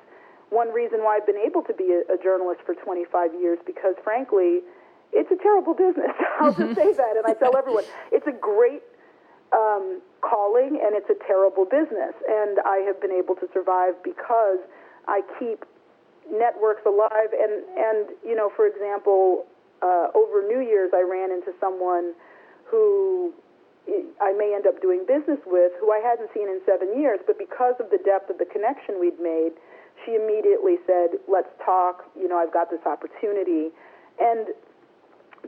one 0.49 0.73
reason 0.73 0.99
why 0.99 1.15
I've 1.15 1.25
been 1.25 1.39
able 1.39 1.61
to 1.63 1.73
be 1.73 1.95
a, 1.95 2.13
a 2.13 2.17
journalist 2.17 2.59
for 2.65 2.75
25 2.75 3.31
years 3.39 3.57
because, 3.65 3.95
frankly, 4.03 4.59
it's 5.13 5.31
a 5.31 5.39
terrible 5.41 5.73
business. 5.73 6.11
I'll 6.41 6.53
just 6.53 6.75
say 6.75 6.91
that, 6.91 7.15
and 7.15 7.25
I 7.25 7.33
tell 7.33 7.55
everyone 7.55 7.85
it's 8.11 8.27
a 8.27 8.35
great 8.35 8.83
um, 9.51 10.01
calling 10.21 10.79
and 10.81 10.95
it's 10.95 11.09
a 11.09 11.19
terrible 11.27 11.65
business. 11.65 12.15
And 12.27 12.59
I 12.65 12.83
have 12.87 13.01
been 13.01 13.11
able 13.11 13.35
to 13.35 13.47
survive 13.53 13.95
because 14.03 14.59
I 15.07 15.21
keep 15.39 15.65
networks 16.31 16.85
alive. 16.85 17.33
And, 17.33 17.63
and 17.75 18.15
you 18.25 18.35
know, 18.35 18.51
for 18.55 18.67
example, 18.67 19.45
uh, 19.81 20.07
over 20.13 20.45
New 20.47 20.61
Year's, 20.61 20.91
I 20.93 21.01
ran 21.01 21.31
into 21.31 21.51
someone 21.59 22.13
who 22.65 23.33
I 24.21 24.31
may 24.37 24.53
end 24.55 24.67
up 24.67 24.81
doing 24.81 25.03
business 25.07 25.39
with 25.45 25.73
who 25.81 25.91
I 25.91 25.99
hadn't 25.99 26.29
seen 26.33 26.47
in 26.47 26.61
seven 26.65 26.99
years, 26.99 27.19
but 27.25 27.37
because 27.39 27.73
of 27.79 27.89
the 27.89 27.97
depth 27.97 28.29
of 28.29 28.37
the 28.37 28.45
connection 28.45 29.01
we'd 29.01 29.19
made, 29.19 29.57
she 30.05 30.15
immediately 30.15 30.77
said, 30.85 31.17
Let's 31.27 31.49
talk. 31.65 32.05
You 32.15 32.29
know, 32.29 32.37
I've 32.37 32.53
got 32.53 32.69
this 32.69 32.85
opportunity. 32.85 33.73
And 34.21 34.53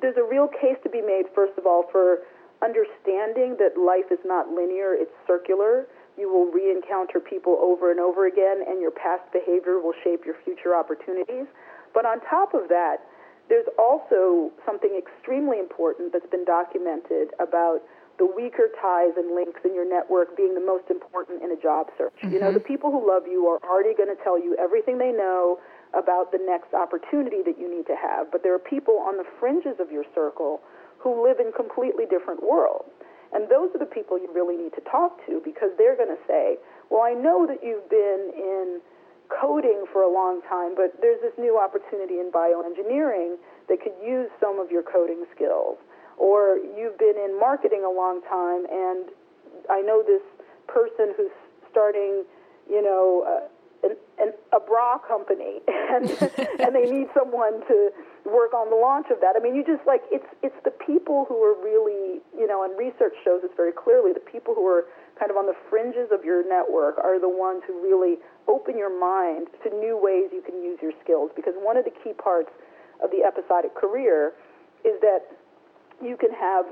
there's 0.02 0.18
a 0.18 0.24
real 0.26 0.48
case 0.48 0.78
to 0.84 0.90
be 0.90 1.02
made, 1.02 1.30
first 1.36 1.54
of 1.58 1.66
all, 1.66 1.86
for 1.92 2.26
understanding 2.64 3.60
that 3.60 3.76
life 3.76 4.08
is 4.10 4.24
not 4.24 4.50
linear, 4.50 4.96
it's 4.96 5.12
circular. 5.28 5.86
You 6.18 6.32
will 6.32 6.48
re 6.48 6.72
encounter 6.72 7.20
people 7.20 7.60
over 7.60 7.92
and 7.92 8.00
over 8.00 8.26
again, 8.28 8.64
and 8.68 8.80
your 8.80 8.92
past 8.92 9.24
behavior 9.34 9.80
will 9.80 9.98
shape 10.04 10.26
your 10.26 10.36
future 10.46 10.76
opportunities. 10.76 11.46
But 11.94 12.06
on 12.06 12.22
top 12.22 12.54
of 12.54 12.70
that, 12.70 13.04
there's 13.50 13.68
also 13.78 14.52
something 14.66 14.96
extremely 14.96 15.60
important 15.60 16.14
that's 16.14 16.30
been 16.32 16.46
documented 16.46 17.36
about 17.40 17.82
the 18.20 18.26
weaker 18.26 18.70
ties 18.80 19.12
and 19.18 19.34
links 19.36 19.60
in 19.66 19.74
your 19.74 19.90
network 19.90 20.38
being 20.38 20.54
the 20.54 20.64
most 20.64 20.86
important 20.90 21.42
in 21.42 21.52
a 21.52 21.58
job 21.58 21.90
search. 21.98 22.14
Mm-hmm. 22.22 22.34
You 22.34 22.40
know, 22.40 22.54
the 22.54 22.62
people 22.62 22.92
who 22.92 23.02
love 23.02 23.24
you 23.26 23.48
are 23.48 23.60
already 23.66 23.94
going 23.96 24.16
to 24.16 24.22
tell 24.24 24.38
you 24.38 24.56
everything 24.62 24.98
they 24.98 25.12
know 25.12 25.60
about 25.94 26.32
the 26.32 26.40
next 26.40 26.74
opportunity 26.74 27.42
that 27.46 27.60
you 27.60 27.70
need 27.70 27.86
to 27.88 27.96
have, 27.98 28.32
but 28.32 28.44
there 28.44 28.54
are 28.54 28.62
people 28.62 29.02
on 29.06 29.18
the 29.18 29.26
fringes 29.40 29.78
of 29.80 29.92
your 29.92 30.06
circle 30.14 30.62
who 31.04 31.22
live 31.22 31.40
in 31.40 31.52
completely 31.52 32.06
different 32.08 32.42
worlds. 32.42 32.90
And 33.34 33.50
those 33.50 33.70
are 33.76 33.80
the 33.80 33.90
people 33.90 34.18
you 34.18 34.32
really 34.32 34.56
need 34.56 34.74
to 34.74 34.82
talk 34.90 35.20
to 35.28 35.42
because 35.44 35.70
they're 35.78 35.98
going 35.98 36.16
to 36.16 36.22
say, 36.28 36.58
well, 36.90 37.02
I 37.02 37.12
know 37.14 37.46
that 37.46 37.60
you've 37.62 37.90
been 37.90 38.32
in 38.38 38.80
coding 39.28 39.86
for 39.92 40.04
a 40.04 40.12
long 40.12 40.42
time, 40.48 40.76
but 40.76 40.94
there's 41.02 41.20
this 41.22 41.34
new 41.38 41.60
opportunity 41.60 42.20
in 42.22 42.32
bioengineering 42.32 43.36
that 43.68 43.82
could 43.82 43.98
use 44.06 44.30
some 44.40 44.60
of 44.60 44.72
your 44.72 44.84
coding 44.84 45.26
skills. 45.36 45.78
Or 46.18 46.58
you've 46.78 46.98
been 46.98 47.18
in 47.18 47.40
marketing 47.40 47.84
a 47.84 47.90
long 47.90 48.22
time, 48.30 48.66
and 48.70 49.10
I 49.70 49.82
know 49.82 50.04
this 50.06 50.22
person 50.68 51.14
who's 51.18 51.34
starting, 51.72 52.24
you 52.70 52.82
know, 52.84 53.26
uh, 53.26 53.88
an, 53.90 53.98
an, 54.22 54.34
a 54.54 54.60
bra 54.60 55.00
company, 55.00 55.60
and 55.68 56.06
and 56.62 56.76
they 56.76 56.86
need 56.86 57.08
someone 57.18 57.66
to 57.68 57.90
work 58.26 58.56
on 58.56 58.70
the 58.72 58.80
launch 58.80 59.08
of 59.12 59.20
that. 59.20 59.36
I 59.36 59.44
mean, 59.44 59.56
you 59.56 59.64
just 59.64 59.84
like 59.86 60.02
it's 60.12 60.28
it's 60.42 60.56
the 60.64 60.72
people 60.72 61.26
who 61.28 61.44
are 61.44 61.56
really, 61.60 62.24
you 62.32 62.48
know, 62.48 62.64
and 62.64 62.72
research 62.78 63.14
shows 63.24 63.42
this 63.44 63.52
very 63.56 63.72
clearly. 63.76 64.14
The 64.14 64.24
people 64.24 64.56
who 64.56 64.66
are 64.68 64.88
kind 65.20 65.30
of 65.30 65.38
on 65.38 65.46
the 65.46 65.56
fringes 65.70 66.10
of 66.12 66.24
your 66.24 66.42
network 66.48 66.98
are 66.98 67.20
the 67.20 67.32
ones 67.32 67.64
who 67.68 67.76
really 67.84 68.18
open 68.48 68.78
your 68.78 68.92
mind 68.92 69.48
to 69.64 69.70
new 69.76 70.00
ways 70.00 70.32
you 70.32 70.42
can 70.42 70.64
use 70.64 70.80
your 70.82 70.96
skills. 71.04 71.32
Because 71.36 71.54
one 71.60 71.76
of 71.76 71.84
the 71.84 71.94
key 72.04 72.14
parts 72.16 72.52
of 73.04 73.12
the 73.12 73.28
episodic 73.28 73.76
career 73.76 74.34
is 74.84 74.96
that 75.02 75.28
you 76.02 76.16
can 76.16 76.32
have 76.32 76.66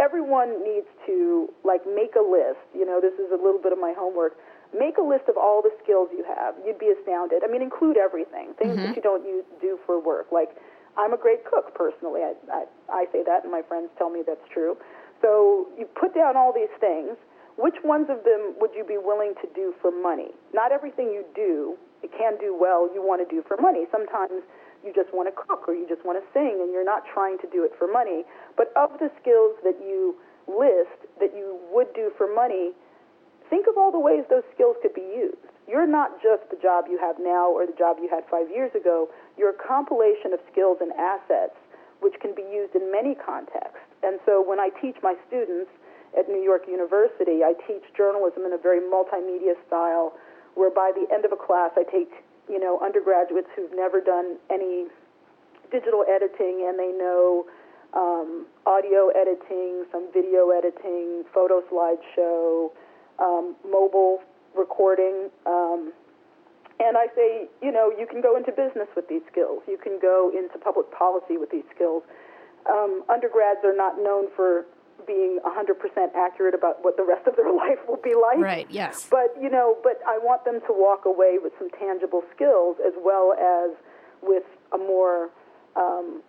everyone 0.00 0.64
needs 0.64 0.88
to 1.06 1.52
like 1.62 1.84
make 1.86 2.16
a 2.16 2.24
list. 2.24 2.64
You 2.74 2.86
know, 2.86 3.00
this 3.00 3.14
is 3.14 3.30
a 3.30 3.38
little 3.38 3.60
bit 3.60 3.72
of 3.72 3.78
my 3.78 3.92
homework. 3.94 4.34
Make 4.72 4.98
a 4.98 5.04
list 5.04 5.28
of 5.28 5.36
all 5.36 5.62
the 5.62 5.70
skills 5.82 6.08
you 6.14 6.24
have. 6.24 6.54
You'd 6.64 6.78
be 6.78 6.94
astounded. 6.94 7.42
I 7.44 7.50
mean, 7.50 7.60
include 7.60 7.96
everything, 7.96 8.54
things 8.54 8.78
mm-hmm. 8.78 8.86
that 8.86 8.96
you 8.96 9.02
don't 9.02 9.26
use, 9.26 9.44
do 9.60 9.78
for 9.84 10.00
work. 10.00 10.30
Like, 10.30 10.54
I'm 10.98 11.12
a 11.12 11.18
great 11.18 11.44
cook 11.44 11.74
personally. 11.74 12.22
I, 12.22 12.34
I, 12.52 12.64
I 12.90 13.04
say 13.12 13.22
that, 13.24 13.44
and 13.44 13.52
my 13.52 13.62
friends 13.62 13.90
tell 13.98 14.10
me 14.10 14.22
that's 14.26 14.46
true. 14.52 14.76
So 15.22 15.68
you 15.78 15.86
put 15.86 16.14
down 16.14 16.36
all 16.36 16.52
these 16.52 16.72
things. 16.80 17.16
Which 17.56 17.76
ones 17.84 18.08
of 18.08 18.24
them 18.24 18.56
would 18.56 18.70
you 18.72 18.84
be 18.84 18.96
willing 18.96 19.34
to 19.42 19.48
do 19.54 19.74
for 19.82 19.90
money? 19.90 20.32
Not 20.54 20.72
everything 20.72 21.12
you 21.12 21.24
do, 21.34 21.76
it 22.02 22.10
can 22.16 22.38
do 22.40 22.56
well, 22.56 22.88
you 22.94 23.02
want 23.04 23.20
to 23.20 23.28
do 23.28 23.44
for 23.46 23.56
money. 23.60 23.84
Sometimes 23.92 24.40
you 24.84 24.92
just 24.94 25.12
want 25.12 25.28
to 25.28 25.34
cook 25.36 25.68
or 25.68 25.74
you 25.74 25.84
just 25.84 26.04
want 26.04 26.16
to 26.16 26.24
sing 26.32 26.64
and 26.64 26.72
you're 26.72 26.86
not 26.86 27.04
trying 27.12 27.36
to 27.44 27.48
do 27.52 27.64
it 27.64 27.72
for 27.76 27.84
money. 27.84 28.24
But 28.56 28.72
of 28.76 28.96
the 28.96 29.12
skills 29.20 29.60
that 29.64 29.76
you 29.76 30.16
list 30.48 31.04
that 31.20 31.36
you 31.36 31.60
would 31.68 31.92
do 31.92 32.10
for 32.16 32.32
money, 32.32 32.72
think 33.52 33.66
of 33.68 33.76
all 33.76 33.92
the 33.92 34.00
ways 34.00 34.24
those 34.30 34.46
skills 34.54 34.76
could 34.80 34.94
be 34.94 35.04
used. 35.04 35.44
You're 35.70 35.86
not 35.86 36.18
just 36.18 36.42
the 36.50 36.58
job 36.58 36.90
you 36.90 36.98
have 36.98 37.22
now 37.22 37.46
or 37.46 37.64
the 37.64 37.78
job 37.78 38.02
you 38.02 38.10
had 38.10 38.26
five 38.26 38.50
years 38.50 38.74
ago. 38.74 39.06
You're 39.38 39.54
a 39.54 39.62
compilation 39.62 40.34
of 40.34 40.40
skills 40.50 40.78
and 40.80 40.90
assets 40.98 41.54
which 42.02 42.18
can 42.18 42.34
be 42.34 42.42
used 42.42 42.74
in 42.74 42.90
many 42.90 43.14
contexts. 43.14 43.86
And 44.02 44.18
so 44.26 44.42
when 44.42 44.58
I 44.58 44.70
teach 44.82 44.96
my 45.02 45.14
students 45.28 45.70
at 46.18 46.26
New 46.26 46.42
York 46.42 46.66
University, 46.66 47.44
I 47.44 47.54
teach 47.68 47.84
journalism 47.94 48.42
in 48.42 48.52
a 48.52 48.58
very 48.58 48.80
multimedia 48.80 49.54
style 49.68 50.18
where 50.58 50.70
by 50.74 50.90
the 50.90 51.06
end 51.14 51.24
of 51.24 51.30
a 51.30 51.38
class 51.38 51.70
I 51.76 51.84
take 51.84 52.10
you 52.50 52.58
know, 52.58 52.80
undergraduates 52.82 53.46
who've 53.54 53.70
never 53.72 54.00
done 54.00 54.36
any 54.50 54.86
digital 55.70 56.04
editing 56.10 56.66
and 56.66 56.76
they 56.78 56.90
know 56.90 57.46
um, 57.94 58.46
audio 58.66 59.08
editing, 59.14 59.84
some 59.92 60.10
video 60.12 60.50
editing, 60.50 61.22
photo 61.32 61.62
slideshow, 61.70 62.70
um, 63.20 63.54
mobile 63.62 64.20
recording. 64.56 65.30
Um, 65.46 65.92
and 66.80 66.96
I 66.96 67.06
say, 67.14 67.48
you 67.62 67.70
know, 67.70 67.92
you 67.96 68.06
can 68.06 68.20
go 68.20 68.36
into 68.36 68.52
business 68.52 68.88
with 68.96 69.08
these 69.08 69.22
skills. 69.30 69.62
You 69.68 69.76
can 69.76 69.98
go 70.00 70.32
into 70.32 70.58
public 70.58 70.90
policy 70.92 71.36
with 71.36 71.50
these 71.50 71.68
skills. 71.74 72.02
Um, 72.68 73.04
undergrads 73.08 73.60
are 73.64 73.76
not 73.76 73.96
known 73.98 74.28
for 74.34 74.64
being 75.06 75.40
100% 75.44 75.76
accurate 76.16 76.54
about 76.54 76.84
what 76.84 76.96
the 76.96 77.04
rest 77.04 77.26
of 77.26 77.36
their 77.36 77.52
life 77.64 77.78
will 77.88 78.00
be 78.02 78.14
like. 78.14 78.38
Right, 78.38 78.66
yes. 78.70 79.06
But, 79.10 79.34
you 79.40 79.50
know, 79.50 79.76
but 79.82 80.00
I 80.06 80.18
want 80.18 80.44
them 80.44 80.60
to 80.66 80.72
walk 80.72 81.04
away 81.04 81.38
with 81.42 81.52
some 81.58 81.70
tangible 81.70 82.22
skills 82.34 82.76
as 82.84 82.94
well 82.96 83.34
as 83.36 83.76
with 84.22 84.44
a 84.72 84.78
more 84.78 85.30
um, 85.76 86.22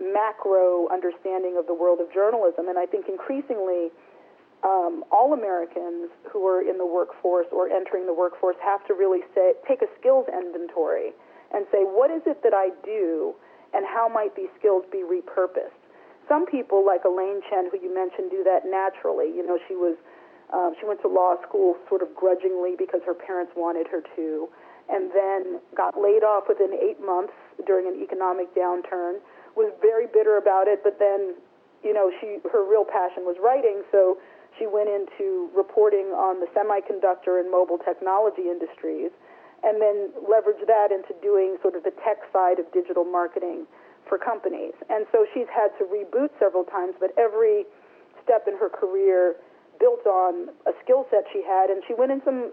macro 0.00 0.88
understanding 0.92 1.56
of 1.58 1.66
the 1.66 1.74
world 1.74 2.00
of 2.00 2.12
journalism. 2.12 2.68
And 2.68 2.78
I 2.78 2.86
think 2.86 3.08
increasingly, 3.08 3.88
um, 4.64 5.04
all 5.12 5.32
Americans 5.32 6.10
who 6.30 6.46
are 6.46 6.62
in 6.62 6.78
the 6.78 6.86
workforce 6.86 7.46
or 7.52 7.68
entering 7.68 8.06
the 8.06 8.14
workforce 8.14 8.56
have 8.62 8.84
to 8.86 8.94
really 8.94 9.20
say, 9.34 9.54
take 9.66 9.82
a 9.82 9.90
skills 9.98 10.26
inventory 10.28 11.12
and 11.54 11.66
say, 11.70 11.82
what 11.82 12.10
is 12.10 12.22
it 12.26 12.42
that 12.42 12.52
I 12.54 12.70
do 12.84 13.34
and 13.72 13.86
how 13.86 14.08
might 14.08 14.34
these 14.34 14.50
skills 14.58 14.84
be 14.90 14.98
repurposed? 14.98 15.78
some 16.28 16.44
people, 16.46 16.84
like 16.84 17.02
Elaine 17.04 17.40
Chen, 17.48 17.72
who 17.72 17.80
you 17.80 17.92
mentioned, 17.92 18.30
do 18.30 18.44
that 18.44 18.68
naturally. 18.68 19.32
You 19.32 19.44
know, 19.44 19.58
she 19.66 19.74
was 19.74 19.96
um, 20.52 20.76
she 20.78 20.86
went 20.86 21.00
to 21.02 21.08
law 21.08 21.36
school 21.42 21.76
sort 21.88 22.02
of 22.02 22.14
grudgingly 22.14 22.76
because 22.78 23.00
her 23.04 23.12
parents 23.12 23.52
wanted 23.56 23.88
her 23.88 24.00
to, 24.16 24.48
and 24.88 25.10
then 25.12 25.60
got 25.76 26.00
laid 26.00 26.24
off 26.24 26.44
within 26.48 26.72
eight 26.72 27.00
months 27.04 27.32
during 27.66 27.88
an 27.88 28.00
economic 28.00 28.54
downturn. 28.54 29.20
Was 29.56 29.72
very 29.82 30.06
bitter 30.06 30.38
about 30.38 30.68
it, 30.68 30.84
but 30.84 31.00
then, 31.00 31.34
you 31.82 31.92
know, 31.92 32.12
she 32.20 32.38
her 32.52 32.62
real 32.62 32.84
passion 32.84 33.24
was 33.24 33.36
writing, 33.42 33.82
so 33.90 34.18
she 34.58 34.66
went 34.66 34.88
into 34.88 35.48
reporting 35.54 36.12
on 36.12 36.40
the 36.40 36.46
semiconductor 36.52 37.40
and 37.40 37.50
mobile 37.50 37.78
technology 37.78 38.50
industries, 38.50 39.10
and 39.62 39.82
then 39.82 40.10
leveraged 40.22 40.66
that 40.66 40.92
into 40.92 41.14
doing 41.22 41.56
sort 41.62 41.74
of 41.74 41.82
the 41.82 41.94
tech 42.04 42.18
side 42.32 42.58
of 42.58 42.70
digital 42.72 43.04
marketing 43.04 43.66
for 44.06 44.18
companies. 44.18 44.74
And 44.88 45.06
so 45.10 45.26
she's 45.34 45.50
had 45.50 45.68
to 45.78 45.84
reboot 45.84 46.30
several 46.38 46.64
times, 46.64 46.94
but 47.00 47.10
every 47.18 47.64
step 48.22 48.46
in 48.46 48.56
her 48.56 48.68
career 48.68 49.36
built 49.80 50.06
on 50.06 50.50
a 50.66 50.72
skill 50.82 51.06
set 51.10 51.24
she 51.32 51.42
had, 51.42 51.70
and 51.70 51.82
she 51.86 51.94
went 51.94 52.10
in 52.12 52.22
some, 52.24 52.52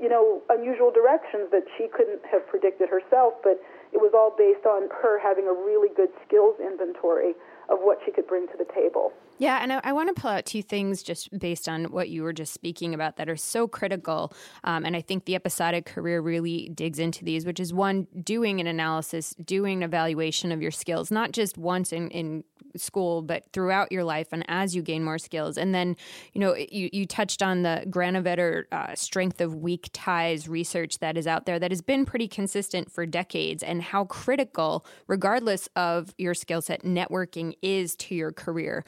you 0.00 0.08
know, 0.08 0.42
unusual 0.50 0.90
directions 0.90 1.48
that 1.52 1.64
she 1.76 1.88
couldn't 1.88 2.20
have 2.30 2.46
predicted 2.48 2.88
herself, 2.88 3.34
but 3.42 3.60
it 3.96 4.02
was 4.02 4.12
all 4.12 4.34
based 4.36 4.66
on 4.66 4.90
her 5.02 5.18
having 5.18 5.48
a 5.48 5.52
really 5.52 5.88
good 5.96 6.10
skills 6.26 6.56
inventory 6.60 7.32
of 7.70 7.78
what 7.80 7.98
she 8.04 8.12
could 8.12 8.26
bring 8.26 8.46
to 8.48 8.56
the 8.58 8.66
table. 8.74 9.10
Yeah, 9.38 9.58
and 9.62 9.72
I, 9.72 9.80
I 9.84 9.92
want 9.92 10.14
to 10.14 10.20
pull 10.20 10.30
out 10.30 10.44
two 10.44 10.62
things 10.62 11.02
just 11.02 11.36
based 11.38 11.68
on 11.68 11.86
what 11.86 12.08
you 12.10 12.22
were 12.22 12.32
just 12.32 12.52
speaking 12.52 12.94
about 12.94 13.16
that 13.16 13.28
are 13.28 13.36
so 13.36 13.66
critical. 13.66 14.32
Um, 14.64 14.84
and 14.84 14.94
I 14.94 15.00
think 15.00 15.24
the 15.24 15.34
episodic 15.34 15.86
career 15.86 16.20
really 16.20 16.70
digs 16.74 16.98
into 16.98 17.24
these, 17.24 17.44
which 17.44 17.58
is 17.58 17.72
one, 17.72 18.06
doing 18.22 18.60
an 18.60 18.66
analysis, 18.66 19.34
doing 19.42 19.78
an 19.78 19.82
evaluation 19.82 20.52
of 20.52 20.62
your 20.62 20.70
skills, 20.70 21.10
not 21.10 21.32
just 21.32 21.58
once 21.58 21.92
in, 21.92 22.08
in 22.10 22.44
school, 22.76 23.22
but 23.22 23.44
throughout 23.52 23.90
your 23.92 24.04
life 24.04 24.28
and 24.32 24.44
as 24.48 24.74
you 24.74 24.82
gain 24.82 25.04
more 25.04 25.18
skills. 25.18 25.58
And 25.58 25.74
then, 25.74 25.96
you 26.32 26.40
know, 26.40 26.54
you, 26.54 26.88
you 26.92 27.06
touched 27.06 27.42
on 27.42 27.62
the 27.62 27.84
Granovetter 27.88 28.64
uh, 28.72 28.94
strength 28.94 29.40
of 29.40 29.54
weak 29.54 29.90
ties 29.92 30.48
research 30.48 30.98
that 30.98 31.16
is 31.16 31.26
out 31.26 31.46
there 31.46 31.58
that 31.58 31.70
has 31.70 31.82
been 31.82 32.04
pretty 32.04 32.28
consistent 32.28 32.90
for 32.90 33.06
decades 33.06 33.62
and 33.62 33.82
how 33.86 34.04
critical, 34.04 34.84
regardless 35.06 35.68
of 35.76 36.14
your 36.18 36.34
skill 36.34 36.60
set, 36.60 36.82
networking 36.82 37.54
is 37.62 37.96
to 37.96 38.14
your 38.14 38.32
career. 38.32 38.84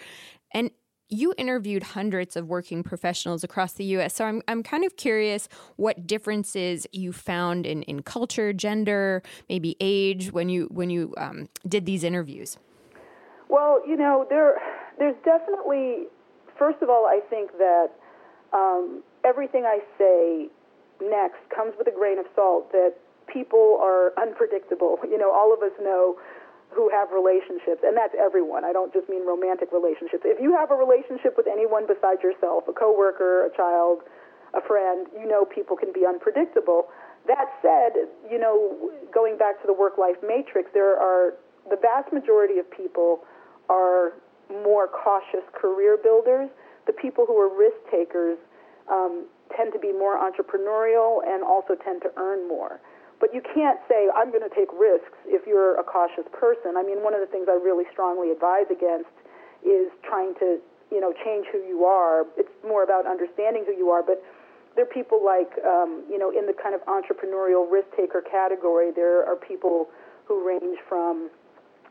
And 0.53 0.71
you 1.09 1.33
interviewed 1.39 1.83
hundreds 1.83 2.37
of 2.37 2.47
working 2.49 2.83
professionals 2.83 3.43
across 3.43 3.73
the 3.73 3.85
US. 3.97 4.15
So 4.15 4.27
I'm, 4.27 4.43
I'm 4.47 4.63
kind 4.63 4.85
of 4.85 4.97
curious 4.97 5.49
what 5.77 6.07
differences 6.07 6.87
you 6.93 7.13
found 7.13 7.67
in, 7.67 7.83
in 7.85 8.03
culture, 8.03 8.53
gender, 8.53 9.23
maybe 9.49 9.77
age 9.81 10.33
when 10.33 10.49
you 10.49 10.69
when 10.71 10.91
you 10.91 11.15
um, 11.17 11.49
did 11.67 11.87
these 11.87 12.05
interviews. 12.05 12.59
Well, 13.49 13.81
you 13.89 13.97
know, 13.97 14.27
there 14.29 14.61
there's 14.99 15.17
definitely 15.25 16.09
first 16.59 16.83
of 16.83 16.91
all, 16.91 17.07
I 17.07 17.21
think 17.31 17.53
that 17.59 17.89
um, 18.53 19.03
everything 19.25 19.65
I 19.65 19.79
say 19.97 20.49
next 21.01 21.39
comes 21.55 21.73
with 21.79 21.87
a 21.87 21.93
grain 21.93 22.19
of 22.19 22.27
salt 22.35 22.71
that 22.73 22.95
people 23.33 23.79
are 23.81 24.13
unpredictable. 24.21 24.99
You 25.09 25.17
know, 25.17 25.33
all 25.33 25.53
of 25.53 25.63
us 25.63 25.73
know 25.81 26.17
who 26.71 26.91
have 26.91 27.09
relationships, 27.11 27.81
and 27.83 27.97
that's 27.97 28.15
everyone. 28.19 28.65
I 28.65 28.73
don't 28.73 28.93
just 28.93 29.09
mean 29.09 29.27
romantic 29.27 29.73
relationships. 29.73 30.23
If 30.25 30.41
you 30.41 30.55
have 30.55 30.71
a 30.71 30.77
relationship 30.77 31.35
with 31.37 31.47
anyone 31.49 31.87
besides 31.89 32.21
yourself, 32.23 32.69
a 32.69 32.73
coworker, 32.73 33.47
a 33.47 33.57
child, 33.57 34.05
a 34.53 34.61
friend, 34.61 35.07
you 35.19 35.27
know 35.27 35.45
people 35.45 35.77
can 35.77 35.93
be 35.93 36.05
unpredictable. 36.07 36.89
That 37.27 37.49
said, 37.63 38.09
you 38.31 38.39
know, 38.39 38.93
going 39.13 39.39
back 39.39 39.61
to 39.63 39.67
the 39.67 39.73
work-life 39.73 40.17
matrix, 40.23 40.71
there 40.73 40.97
are 40.97 41.35
the 41.71 41.77
vast 41.77 42.13
majority 42.13 42.59
of 42.59 42.71
people 42.71 43.25
are 43.69 44.13
more 44.51 44.89
cautious 44.89 45.45
career 45.53 45.97
builders. 45.97 46.49
The 46.87 46.93
people 46.93 47.27
who 47.27 47.37
are 47.37 47.53
risk 47.53 47.77
takers 47.91 48.39
um, 48.91 49.27
tend 49.57 49.73
to 49.73 49.79
be 49.79 49.93
more 49.93 50.17
entrepreneurial 50.17 51.21
and 51.27 51.45
also 51.45 51.75
tend 51.75 52.03
to 52.03 52.11
earn 52.17 52.49
more. 52.49 52.81
But 53.21 53.35
you 53.35 53.43
can't 53.43 53.79
say, 53.89 54.07
I'm 54.15 54.31
going 54.31 54.47
to 54.49 54.55
take 54.55 54.71
risks 54.73 55.19
if 55.27 55.47
you're 55.47 55.79
a 55.79 55.83
cautious 55.83 56.27
person. 56.33 56.79
I 56.79 56.83
mean, 56.83 57.03
one 57.03 57.15
of 57.15 57.21
the 57.21 57.27
things 57.27 57.49
I 57.51 57.59
really 57.59 57.85
strongly 57.91 58.31
advise 58.31 58.71
against 58.71 59.11
is 59.67 59.91
trying 60.07 60.35
to, 60.39 60.63
you 60.91 61.01
know, 61.01 61.13
change 61.25 61.47
who 61.51 61.59
you 61.67 61.85
are. 61.85 62.27
It's 62.37 62.53
more 62.63 62.85
about 62.85 63.07
understanding 63.07 63.65
who 63.67 63.75
you 63.75 63.91
are. 63.91 64.03
But 64.03 64.23
there 64.77 64.87
are 64.87 64.95
people 64.95 65.19
like, 65.25 65.51
um, 65.67 66.07
you 66.09 66.19
know, 66.19 66.31
in 66.31 66.47
the 66.47 66.55
kind 66.55 66.75
of 66.75 66.81
entrepreneurial 66.87 67.67
risk 67.67 67.89
taker 67.97 68.23
category, 68.23 68.93
there 68.95 69.27
are 69.27 69.35
people 69.35 69.89
who 70.27 70.47
range 70.47 70.79
from 70.89 71.31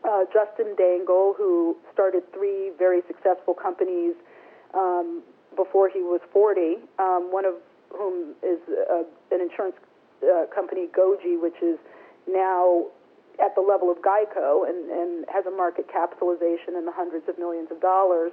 uh, 0.08 0.24
Justin 0.32 0.76
Dangel, 0.80 1.36
who 1.36 1.76
started 1.92 2.24
three 2.32 2.72
very 2.78 3.02
successful 3.08 3.54
companies 3.54 4.16
um, 4.74 5.24
before 5.56 5.90
he 5.90 6.00
was 6.00 6.22
40, 6.32 6.78
um, 7.00 7.28
one 7.32 7.46
of 7.46 7.56
whom 7.90 8.36
is 8.44 8.60
uh, 8.70 9.04
an 9.32 9.42
insurance 9.42 9.76
uh, 10.24 10.46
company, 10.54 10.88
Goji, 10.88 11.40
which 11.40 11.58
is 11.62 11.78
now 12.28 12.86
at 13.44 13.54
the 13.56 13.62
level 13.62 13.92
of 13.92 13.98
Geico 14.02 14.68
and, 14.68 14.90
and 14.90 15.26
has 15.30 15.46
a 15.46 15.52
market 15.52 15.86
capitalization 15.92 16.76
in 16.76 16.86
the 16.86 16.92
hundreds 16.92 17.30
of 17.30 17.38
millions 17.38 17.70
of 17.72 17.80
dollars. 17.82 18.32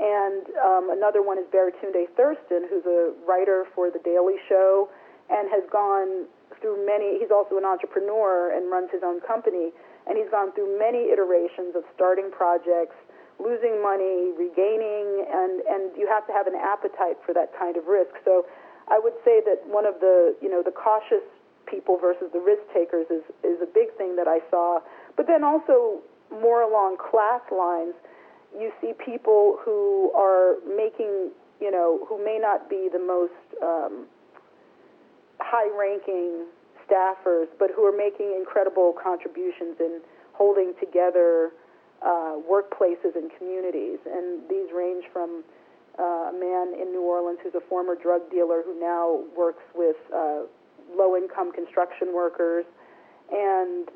And 0.00 0.42
um, 0.58 0.90
another 0.90 1.22
one 1.22 1.38
is 1.38 1.44
Baratunde 1.54 2.10
Thurston, 2.16 2.66
who's 2.68 2.84
a 2.86 3.12
writer 3.26 3.66
for 3.74 3.90
The 3.90 4.00
Daily 4.00 4.34
Show 4.48 4.88
and 5.30 5.48
has 5.50 5.62
gone 5.70 6.26
through 6.60 6.84
many, 6.86 7.18
he's 7.18 7.30
also 7.30 7.56
an 7.56 7.64
entrepreneur 7.64 8.50
and 8.54 8.70
runs 8.70 8.90
his 8.90 9.02
own 9.02 9.20
company, 9.20 9.70
and 10.06 10.18
he's 10.18 10.30
gone 10.30 10.52
through 10.52 10.78
many 10.78 11.10
iterations 11.10 11.74
of 11.74 11.82
starting 11.94 12.30
projects, 12.30 12.94
losing 13.38 13.82
money, 13.82 14.30
regaining, 14.36 15.26
and, 15.30 15.62
and 15.66 15.90
you 15.96 16.06
have 16.06 16.26
to 16.26 16.32
have 16.32 16.46
an 16.46 16.54
appetite 16.54 17.18
for 17.24 17.32
that 17.34 17.50
kind 17.58 17.76
of 17.76 17.86
risk. 17.86 18.14
So 18.24 18.46
I 18.88 18.98
would 18.98 19.14
say 19.24 19.40
that 19.46 19.66
one 19.66 19.86
of 19.86 20.00
the, 20.00 20.34
you 20.42 20.50
know, 20.50 20.62
the 20.62 20.72
cautious 20.72 21.24
people 21.66 21.96
versus 21.96 22.28
the 22.32 22.40
risk 22.40 22.62
takers 22.74 23.06
is, 23.10 23.22
is 23.42 23.60
a 23.62 23.66
big 23.66 23.96
thing 23.96 24.16
that 24.16 24.28
I 24.28 24.40
saw. 24.50 24.80
But 25.16 25.26
then 25.26 25.44
also 25.44 26.00
more 26.30 26.62
along 26.62 26.98
class 26.98 27.40
lines, 27.50 27.94
you 28.58 28.72
see 28.80 28.92
people 28.92 29.58
who 29.64 30.12
are 30.12 30.56
making, 30.66 31.30
you 31.60 31.70
know, 31.70 32.04
who 32.08 32.22
may 32.22 32.38
not 32.40 32.68
be 32.68 32.88
the 32.92 32.98
most 32.98 33.32
um, 33.62 34.06
high-ranking 35.40 36.46
staffers, 36.84 37.46
but 37.58 37.70
who 37.74 37.84
are 37.84 37.96
making 37.96 38.34
incredible 38.36 38.94
contributions 39.02 39.76
in 39.80 40.00
holding 40.32 40.74
together 40.80 41.52
uh, 42.02 42.36
workplaces 42.50 43.14
and 43.14 43.30
communities. 43.38 43.98
And 44.04 44.42
these 44.50 44.68
range 44.74 45.04
from 45.12 45.44
uh, 45.98 46.30
a 46.30 46.32
man 46.32 46.74
in 46.80 46.92
New 46.92 47.02
Orleans 47.02 47.38
who's 47.42 47.54
a 47.54 47.64
former 47.68 47.94
drug 47.94 48.30
dealer 48.30 48.62
who 48.64 48.78
now 48.78 49.20
works 49.36 49.62
with 49.74 49.96
uh, 50.14 50.48
low 50.96 51.16
income 51.16 51.52
construction 51.52 52.14
workers. 52.14 52.64
And 53.30 53.88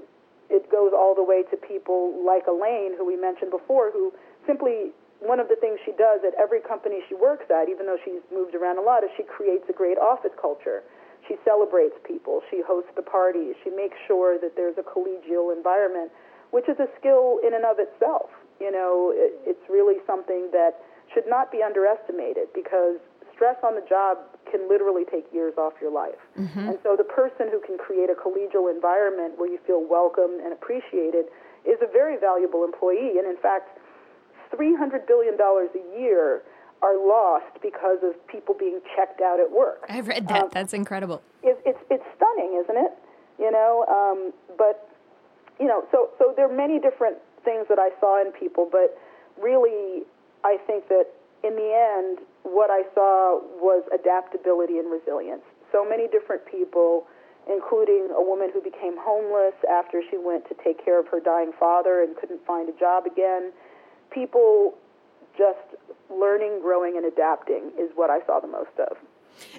it 0.48 0.70
goes 0.70 0.92
all 0.94 1.14
the 1.14 1.24
way 1.24 1.42
to 1.50 1.56
people 1.56 2.14
like 2.24 2.46
Elaine, 2.46 2.96
who 2.96 3.04
we 3.04 3.16
mentioned 3.16 3.50
before, 3.50 3.90
who 3.90 4.12
simply, 4.46 4.92
one 5.20 5.40
of 5.40 5.48
the 5.48 5.56
things 5.56 5.78
she 5.84 5.92
does 5.92 6.20
at 6.26 6.34
every 6.38 6.60
company 6.60 7.00
she 7.08 7.14
works 7.14 7.44
at, 7.50 7.68
even 7.68 7.86
though 7.86 7.98
she's 8.04 8.20
moved 8.32 8.54
around 8.54 8.78
a 8.78 8.82
lot, 8.82 9.02
is 9.02 9.10
she 9.16 9.24
creates 9.24 9.64
a 9.68 9.72
great 9.72 9.98
office 9.98 10.32
culture. 10.40 10.84
She 11.26 11.34
celebrates 11.44 11.96
people, 12.06 12.42
she 12.50 12.62
hosts 12.62 12.90
the 12.94 13.02
parties, 13.02 13.56
she 13.64 13.70
makes 13.70 13.96
sure 14.06 14.38
that 14.38 14.54
there's 14.54 14.78
a 14.78 14.86
collegial 14.86 15.50
environment, 15.50 16.12
which 16.52 16.68
is 16.68 16.78
a 16.78 16.86
skill 17.00 17.40
in 17.42 17.52
and 17.52 17.64
of 17.64 17.80
itself. 17.80 18.30
You 18.60 18.70
know, 18.70 19.10
it, 19.10 19.34
it's 19.42 19.66
really 19.68 19.96
something 20.06 20.48
that 20.52 20.78
should 21.12 21.26
not 21.26 21.52
be 21.52 21.62
underestimated 21.62 22.48
because 22.54 22.98
stress 23.34 23.56
on 23.62 23.74
the 23.74 23.84
job 23.88 24.18
can 24.50 24.68
literally 24.68 25.04
take 25.04 25.26
years 25.32 25.54
off 25.58 25.74
your 25.80 25.92
life. 25.92 26.18
Mm-hmm. 26.38 26.72
And 26.72 26.78
so 26.82 26.96
the 26.96 27.04
person 27.04 27.48
who 27.50 27.60
can 27.60 27.76
create 27.76 28.08
a 28.10 28.16
collegial 28.16 28.72
environment 28.72 29.38
where 29.38 29.50
you 29.50 29.58
feel 29.66 29.84
welcome 29.84 30.40
and 30.42 30.52
appreciated 30.52 31.26
is 31.64 31.78
a 31.82 31.90
very 31.90 32.16
valuable 32.16 32.64
employee. 32.64 33.18
And 33.18 33.26
in 33.26 33.36
fact, 33.36 33.78
$300 34.54 35.06
billion 35.06 35.34
a 35.34 35.98
year 35.98 36.42
are 36.82 36.96
lost 36.96 37.60
because 37.62 37.98
of 38.02 38.14
people 38.26 38.54
being 38.54 38.80
checked 38.94 39.20
out 39.20 39.40
at 39.40 39.50
work. 39.50 39.84
I've 39.88 40.08
read 40.08 40.28
that. 40.28 40.42
Um, 40.44 40.48
That's 40.52 40.72
incredible. 40.72 41.22
It, 41.42 41.58
it's, 41.64 41.78
it's 41.90 42.04
stunning, 42.16 42.60
isn't 42.62 42.76
it? 42.76 42.92
You 43.38 43.50
know, 43.50 43.84
um, 43.88 44.32
but, 44.56 44.88
you 45.60 45.66
know, 45.66 45.84
so, 45.92 46.10
so 46.18 46.32
there 46.36 46.50
are 46.50 46.56
many 46.56 46.78
different 46.78 47.18
things 47.44 47.66
that 47.68 47.78
I 47.78 47.90
saw 48.00 48.20
in 48.20 48.32
people, 48.32 48.68
but 48.70 48.96
really 49.40 50.04
I 50.46 50.58
think 50.64 50.86
that 50.88 51.10
in 51.42 51.56
the 51.56 51.74
end, 51.74 52.18
what 52.44 52.70
I 52.70 52.82
saw 52.94 53.40
was 53.58 53.82
adaptability 53.92 54.78
and 54.78 54.86
resilience. 54.90 55.42
So 55.72 55.84
many 55.84 56.06
different 56.06 56.46
people, 56.46 57.06
including 57.50 58.14
a 58.14 58.22
woman 58.22 58.50
who 58.54 58.62
became 58.62 58.94
homeless 58.96 59.58
after 59.68 60.02
she 60.08 60.16
went 60.16 60.48
to 60.48 60.54
take 60.62 60.82
care 60.84 61.00
of 61.00 61.08
her 61.08 61.18
dying 61.18 61.50
father 61.58 62.00
and 62.02 62.16
couldn't 62.16 62.46
find 62.46 62.68
a 62.68 62.78
job 62.78 63.06
again. 63.06 63.50
People 64.14 64.74
just 65.36 65.74
learning, 66.08 66.60
growing, 66.62 66.96
and 66.96 67.04
adapting 67.04 67.72
is 67.76 67.90
what 67.96 68.10
I 68.10 68.24
saw 68.24 68.38
the 68.38 68.46
most 68.46 68.70
of. 68.78 68.96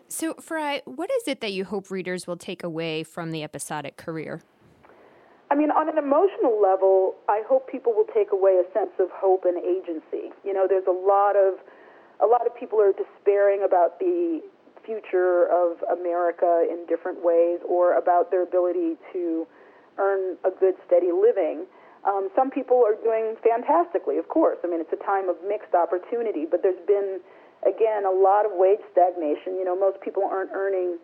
So, 0.08 0.36
Farai, 0.36 0.82
what 0.86 1.12
is 1.12 1.28
it 1.28 1.42
that 1.42 1.52
you 1.52 1.66
hope 1.66 1.92
readers 1.92 2.26
will 2.26 2.38
take 2.38 2.64
away 2.64 3.04
from 3.04 3.32
the 3.32 3.44
episodic 3.44 3.98
career? 3.98 4.42
I 5.50 5.56
mean, 5.56 5.72
on 5.72 5.88
an 5.88 5.98
emotional 5.98 6.60
level, 6.60 7.16
I 7.30 7.42
hope 7.48 7.72
people 7.72 7.94
will 7.94 8.10
take 8.14 8.32
away 8.32 8.60
a 8.60 8.68
sense 8.74 8.92
of 9.00 9.08
hope 9.16 9.46
and 9.46 9.58
agency. 9.58 10.36
You 10.44 10.54
know, 10.54 10.68
there's 10.68 10.88
a 10.88 10.92
lot 10.92 11.36
of 11.36 11.56
a 12.20 12.26
lot 12.26 12.48
of 12.48 12.56
people 12.58 12.82
are 12.82 12.92
despairing 12.92 13.64
about 13.64 14.00
the 14.00 14.42
future 14.84 15.46
of 15.52 15.78
America 15.86 16.66
in 16.66 16.86
different 16.88 17.24
ways 17.24 17.60
or 17.68 17.98
about 17.98 18.32
their 18.32 18.42
ability 18.42 18.98
to 19.14 19.46
earn 19.98 20.38
a 20.44 20.50
good, 20.50 20.74
steady 20.88 21.12
living. 21.12 21.66
Um, 22.08 22.30
some 22.36 22.50
people 22.50 22.82
are 22.88 22.96
doing 22.96 23.36
fantastically, 23.44 24.18
of 24.18 24.30
course. 24.30 24.58
I 24.64 24.68
mean, 24.68 24.80
it's 24.80 24.94
a 24.94 25.04
time 25.06 25.30
of 25.30 25.36
mixed 25.46 25.76
opportunity, 25.76 26.46
but 26.50 26.64
there's 26.64 26.80
been, 26.88 27.20
again, 27.68 28.06
a 28.06 28.12
lot 28.12 28.46
of 28.46 28.56
wage 28.56 28.82
stagnation. 28.92 29.60
You 29.60 29.66
know, 29.66 29.76
most 29.78 30.02
people 30.02 30.24
aren't 30.24 30.52
earning 30.54 30.98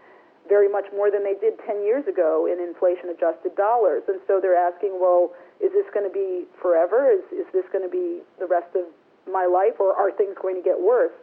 very 0.47 0.67
much 0.67 0.85
more 0.91 1.09
than 1.09 1.23
they 1.23 1.35
did 1.39 1.55
10 1.65 1.83
years 1.83 2.03
ago 2.07 2.47
in 2.51 2.59
inflation 2.59 3.09
adjusted 3.09 3.55
dollars. 3.55 4.03
And 4.07 4.19
so 4.27 4.39
they're 4.41 4.59
asking, 4.59 4.99
well, 4.99 5.31
is 5.63 5.71
this 5.71 5.87
going 5.93 6.07
to 6.07 6.13
be 6.13 6.45
forever? 6.61 7.11
Is, 7.11 7.23
is 7.31 7.47
this 7.53 7.63
going 7.71 7.83
to 7.83 7.91
be 7.91 8.21
the 8.39 8.47
rest 8.47 8.75
of 8.75 8.83
my 9.31 9.45
life, 9.45 9.79
or 9.79 9.95
are 9.95 10.11
things 10.11 10.35
going 10.41 10.55
to 10.55 10.61
get 10.61 10.79
worse? 10.79 11.13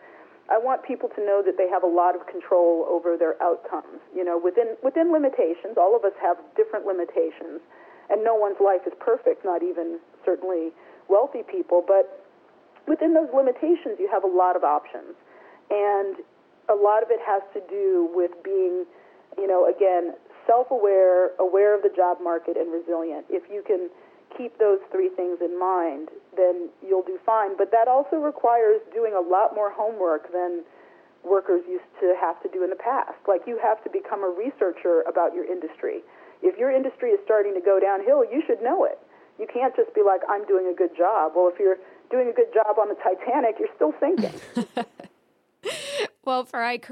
I 0.49 0.59
want 0.59 0.83
people 0.83 1.09
to 1.15 1.21
know 1.21 1.43
that 1.45 1.57
they 1.57 1.69
have 1.69 1.85
a 1.85 1.91
lot 1.91 2.17
of 2.17 2.27
control 2.27 2.87
over 2.89 3.17
their 3.17 3.41
outcomes. 3.43 4.03
You 4.17 4.25
know, 4.25 4.41
within 4.41 4.75
within 4.83 5.13
limitations, 5.13 5.77
all 5.77 5.95
of 5.95 6.03
us 6.05 6.17
have 6.21 6.39
different 6.57 6.87
limitations, 6.87 7.61
and 8.09 8.25
no 8.25 8.35
one's 8.35 8.59
life 8.59 8.83
is 8.87 8.93
perfect, 8.99 9.45
not 9.45 9.63
even 9.63 10.01
certainly 10.25 10.73
wealthy 11.09 11.45
people. 11.47 11.85
But 11.87 12.25
within 12.89 13.15
those 13.15 13.29
limitations, 13.31 14.01
you 14.01 14.09
have 14.11 14.25
a 14.25 14.33
lot 14.33 14.57
of 14.57 14.65
options, 14.65 15.15
and 15.71 16.19
a 16.69 16.75
lot 16.75 17.05
of 17.05 17.11
it 17.11 17.21
has 17.23 17.43
to 17.55 17.61
do 17.71 18.11
with 18.11 18.33
being 18.43 18.87
you 19.39 19.47
know, 19.47 19.69
again, 19.69 20.15
self-aware, 20.47 21.37
aware 21.39 21.77
of 21.77 21.83
the 21.83 21.91
job 21.95 22.19
market, 22.23 22.57
and 22.57 22.73
resilient. 22.73 23.27
If 23.29 23.45
you 23.51 23.63
can 23.67 23.91
keep 24.37 24.59
those 24.59 24.79
three 24.91 25.09
things 25.11 25.39
in 25.41 25.59
mind, 25.59 26.09
then 26.37 26.71
you'll 26.87 27.03
do 27.05 27.19
fine. 27.27 27.57
But 27.57 27.71
that 27.73 27.89
also 27.89 28.17
requires 28.17 28.81
doing 28.95 29.15
a 29.15 29.21
lot 29.21 29.55
more 29.55 29.71
homework 29.71 30.33
than 30.33 30.63
workers 31.25 31.63
used 31.69 31.89
to 32.01 32.15
have 32.21 32.41
to 32.43 32.49
do 32.49 32.65
in 32.65 32.71
the 32.71 32.81
past. 32.81 33.19
Like 33.29 33.43
you 33.47 33.59
have 33.63 33.83
to 33.85 33.91
become 33.91 34.25
a 34.25 34.31
researcher 34.31 35.03
about 35.03 35.35
your 35.35 35.45
industry. 35.45 36.01
If 36.43 36.57
your 36.57 36.71
industry 36.71 37.11
is 37.11 37.21
starting 37.25 37.55
to 37.55 37.61
go 37.61 37.79
downhill, 37.79 38.25
you 38.25 38.43
should 38.47 38.63
know 38.63 38.85
it. 38.85 38.99
You 39.39 39.47
can't 39.47 39.75
just 39.77 39.95
be 39.95 40.03
like, 40.03 40.21
I'm 40.29 40.47
doing 40.47 40.67
a 40.67 40.75
good 40.75 40.97
job. 40.97 41.33
Well, 41.35 41.51
if 41.53 41.59
you're 41.59 41.79
doing 42.11 42.29
a 42.29 42.33
good 42.33 42.53
job 42.53 42.79
on 42.79 42.89
the 42.89 42.97
Titanic, 42.97 43.57
you're 43.59 43.73
still 43.77 43.95
sinking. 44.01 44.35
Well, 46.23 46.45
Farai, 46.45 46.83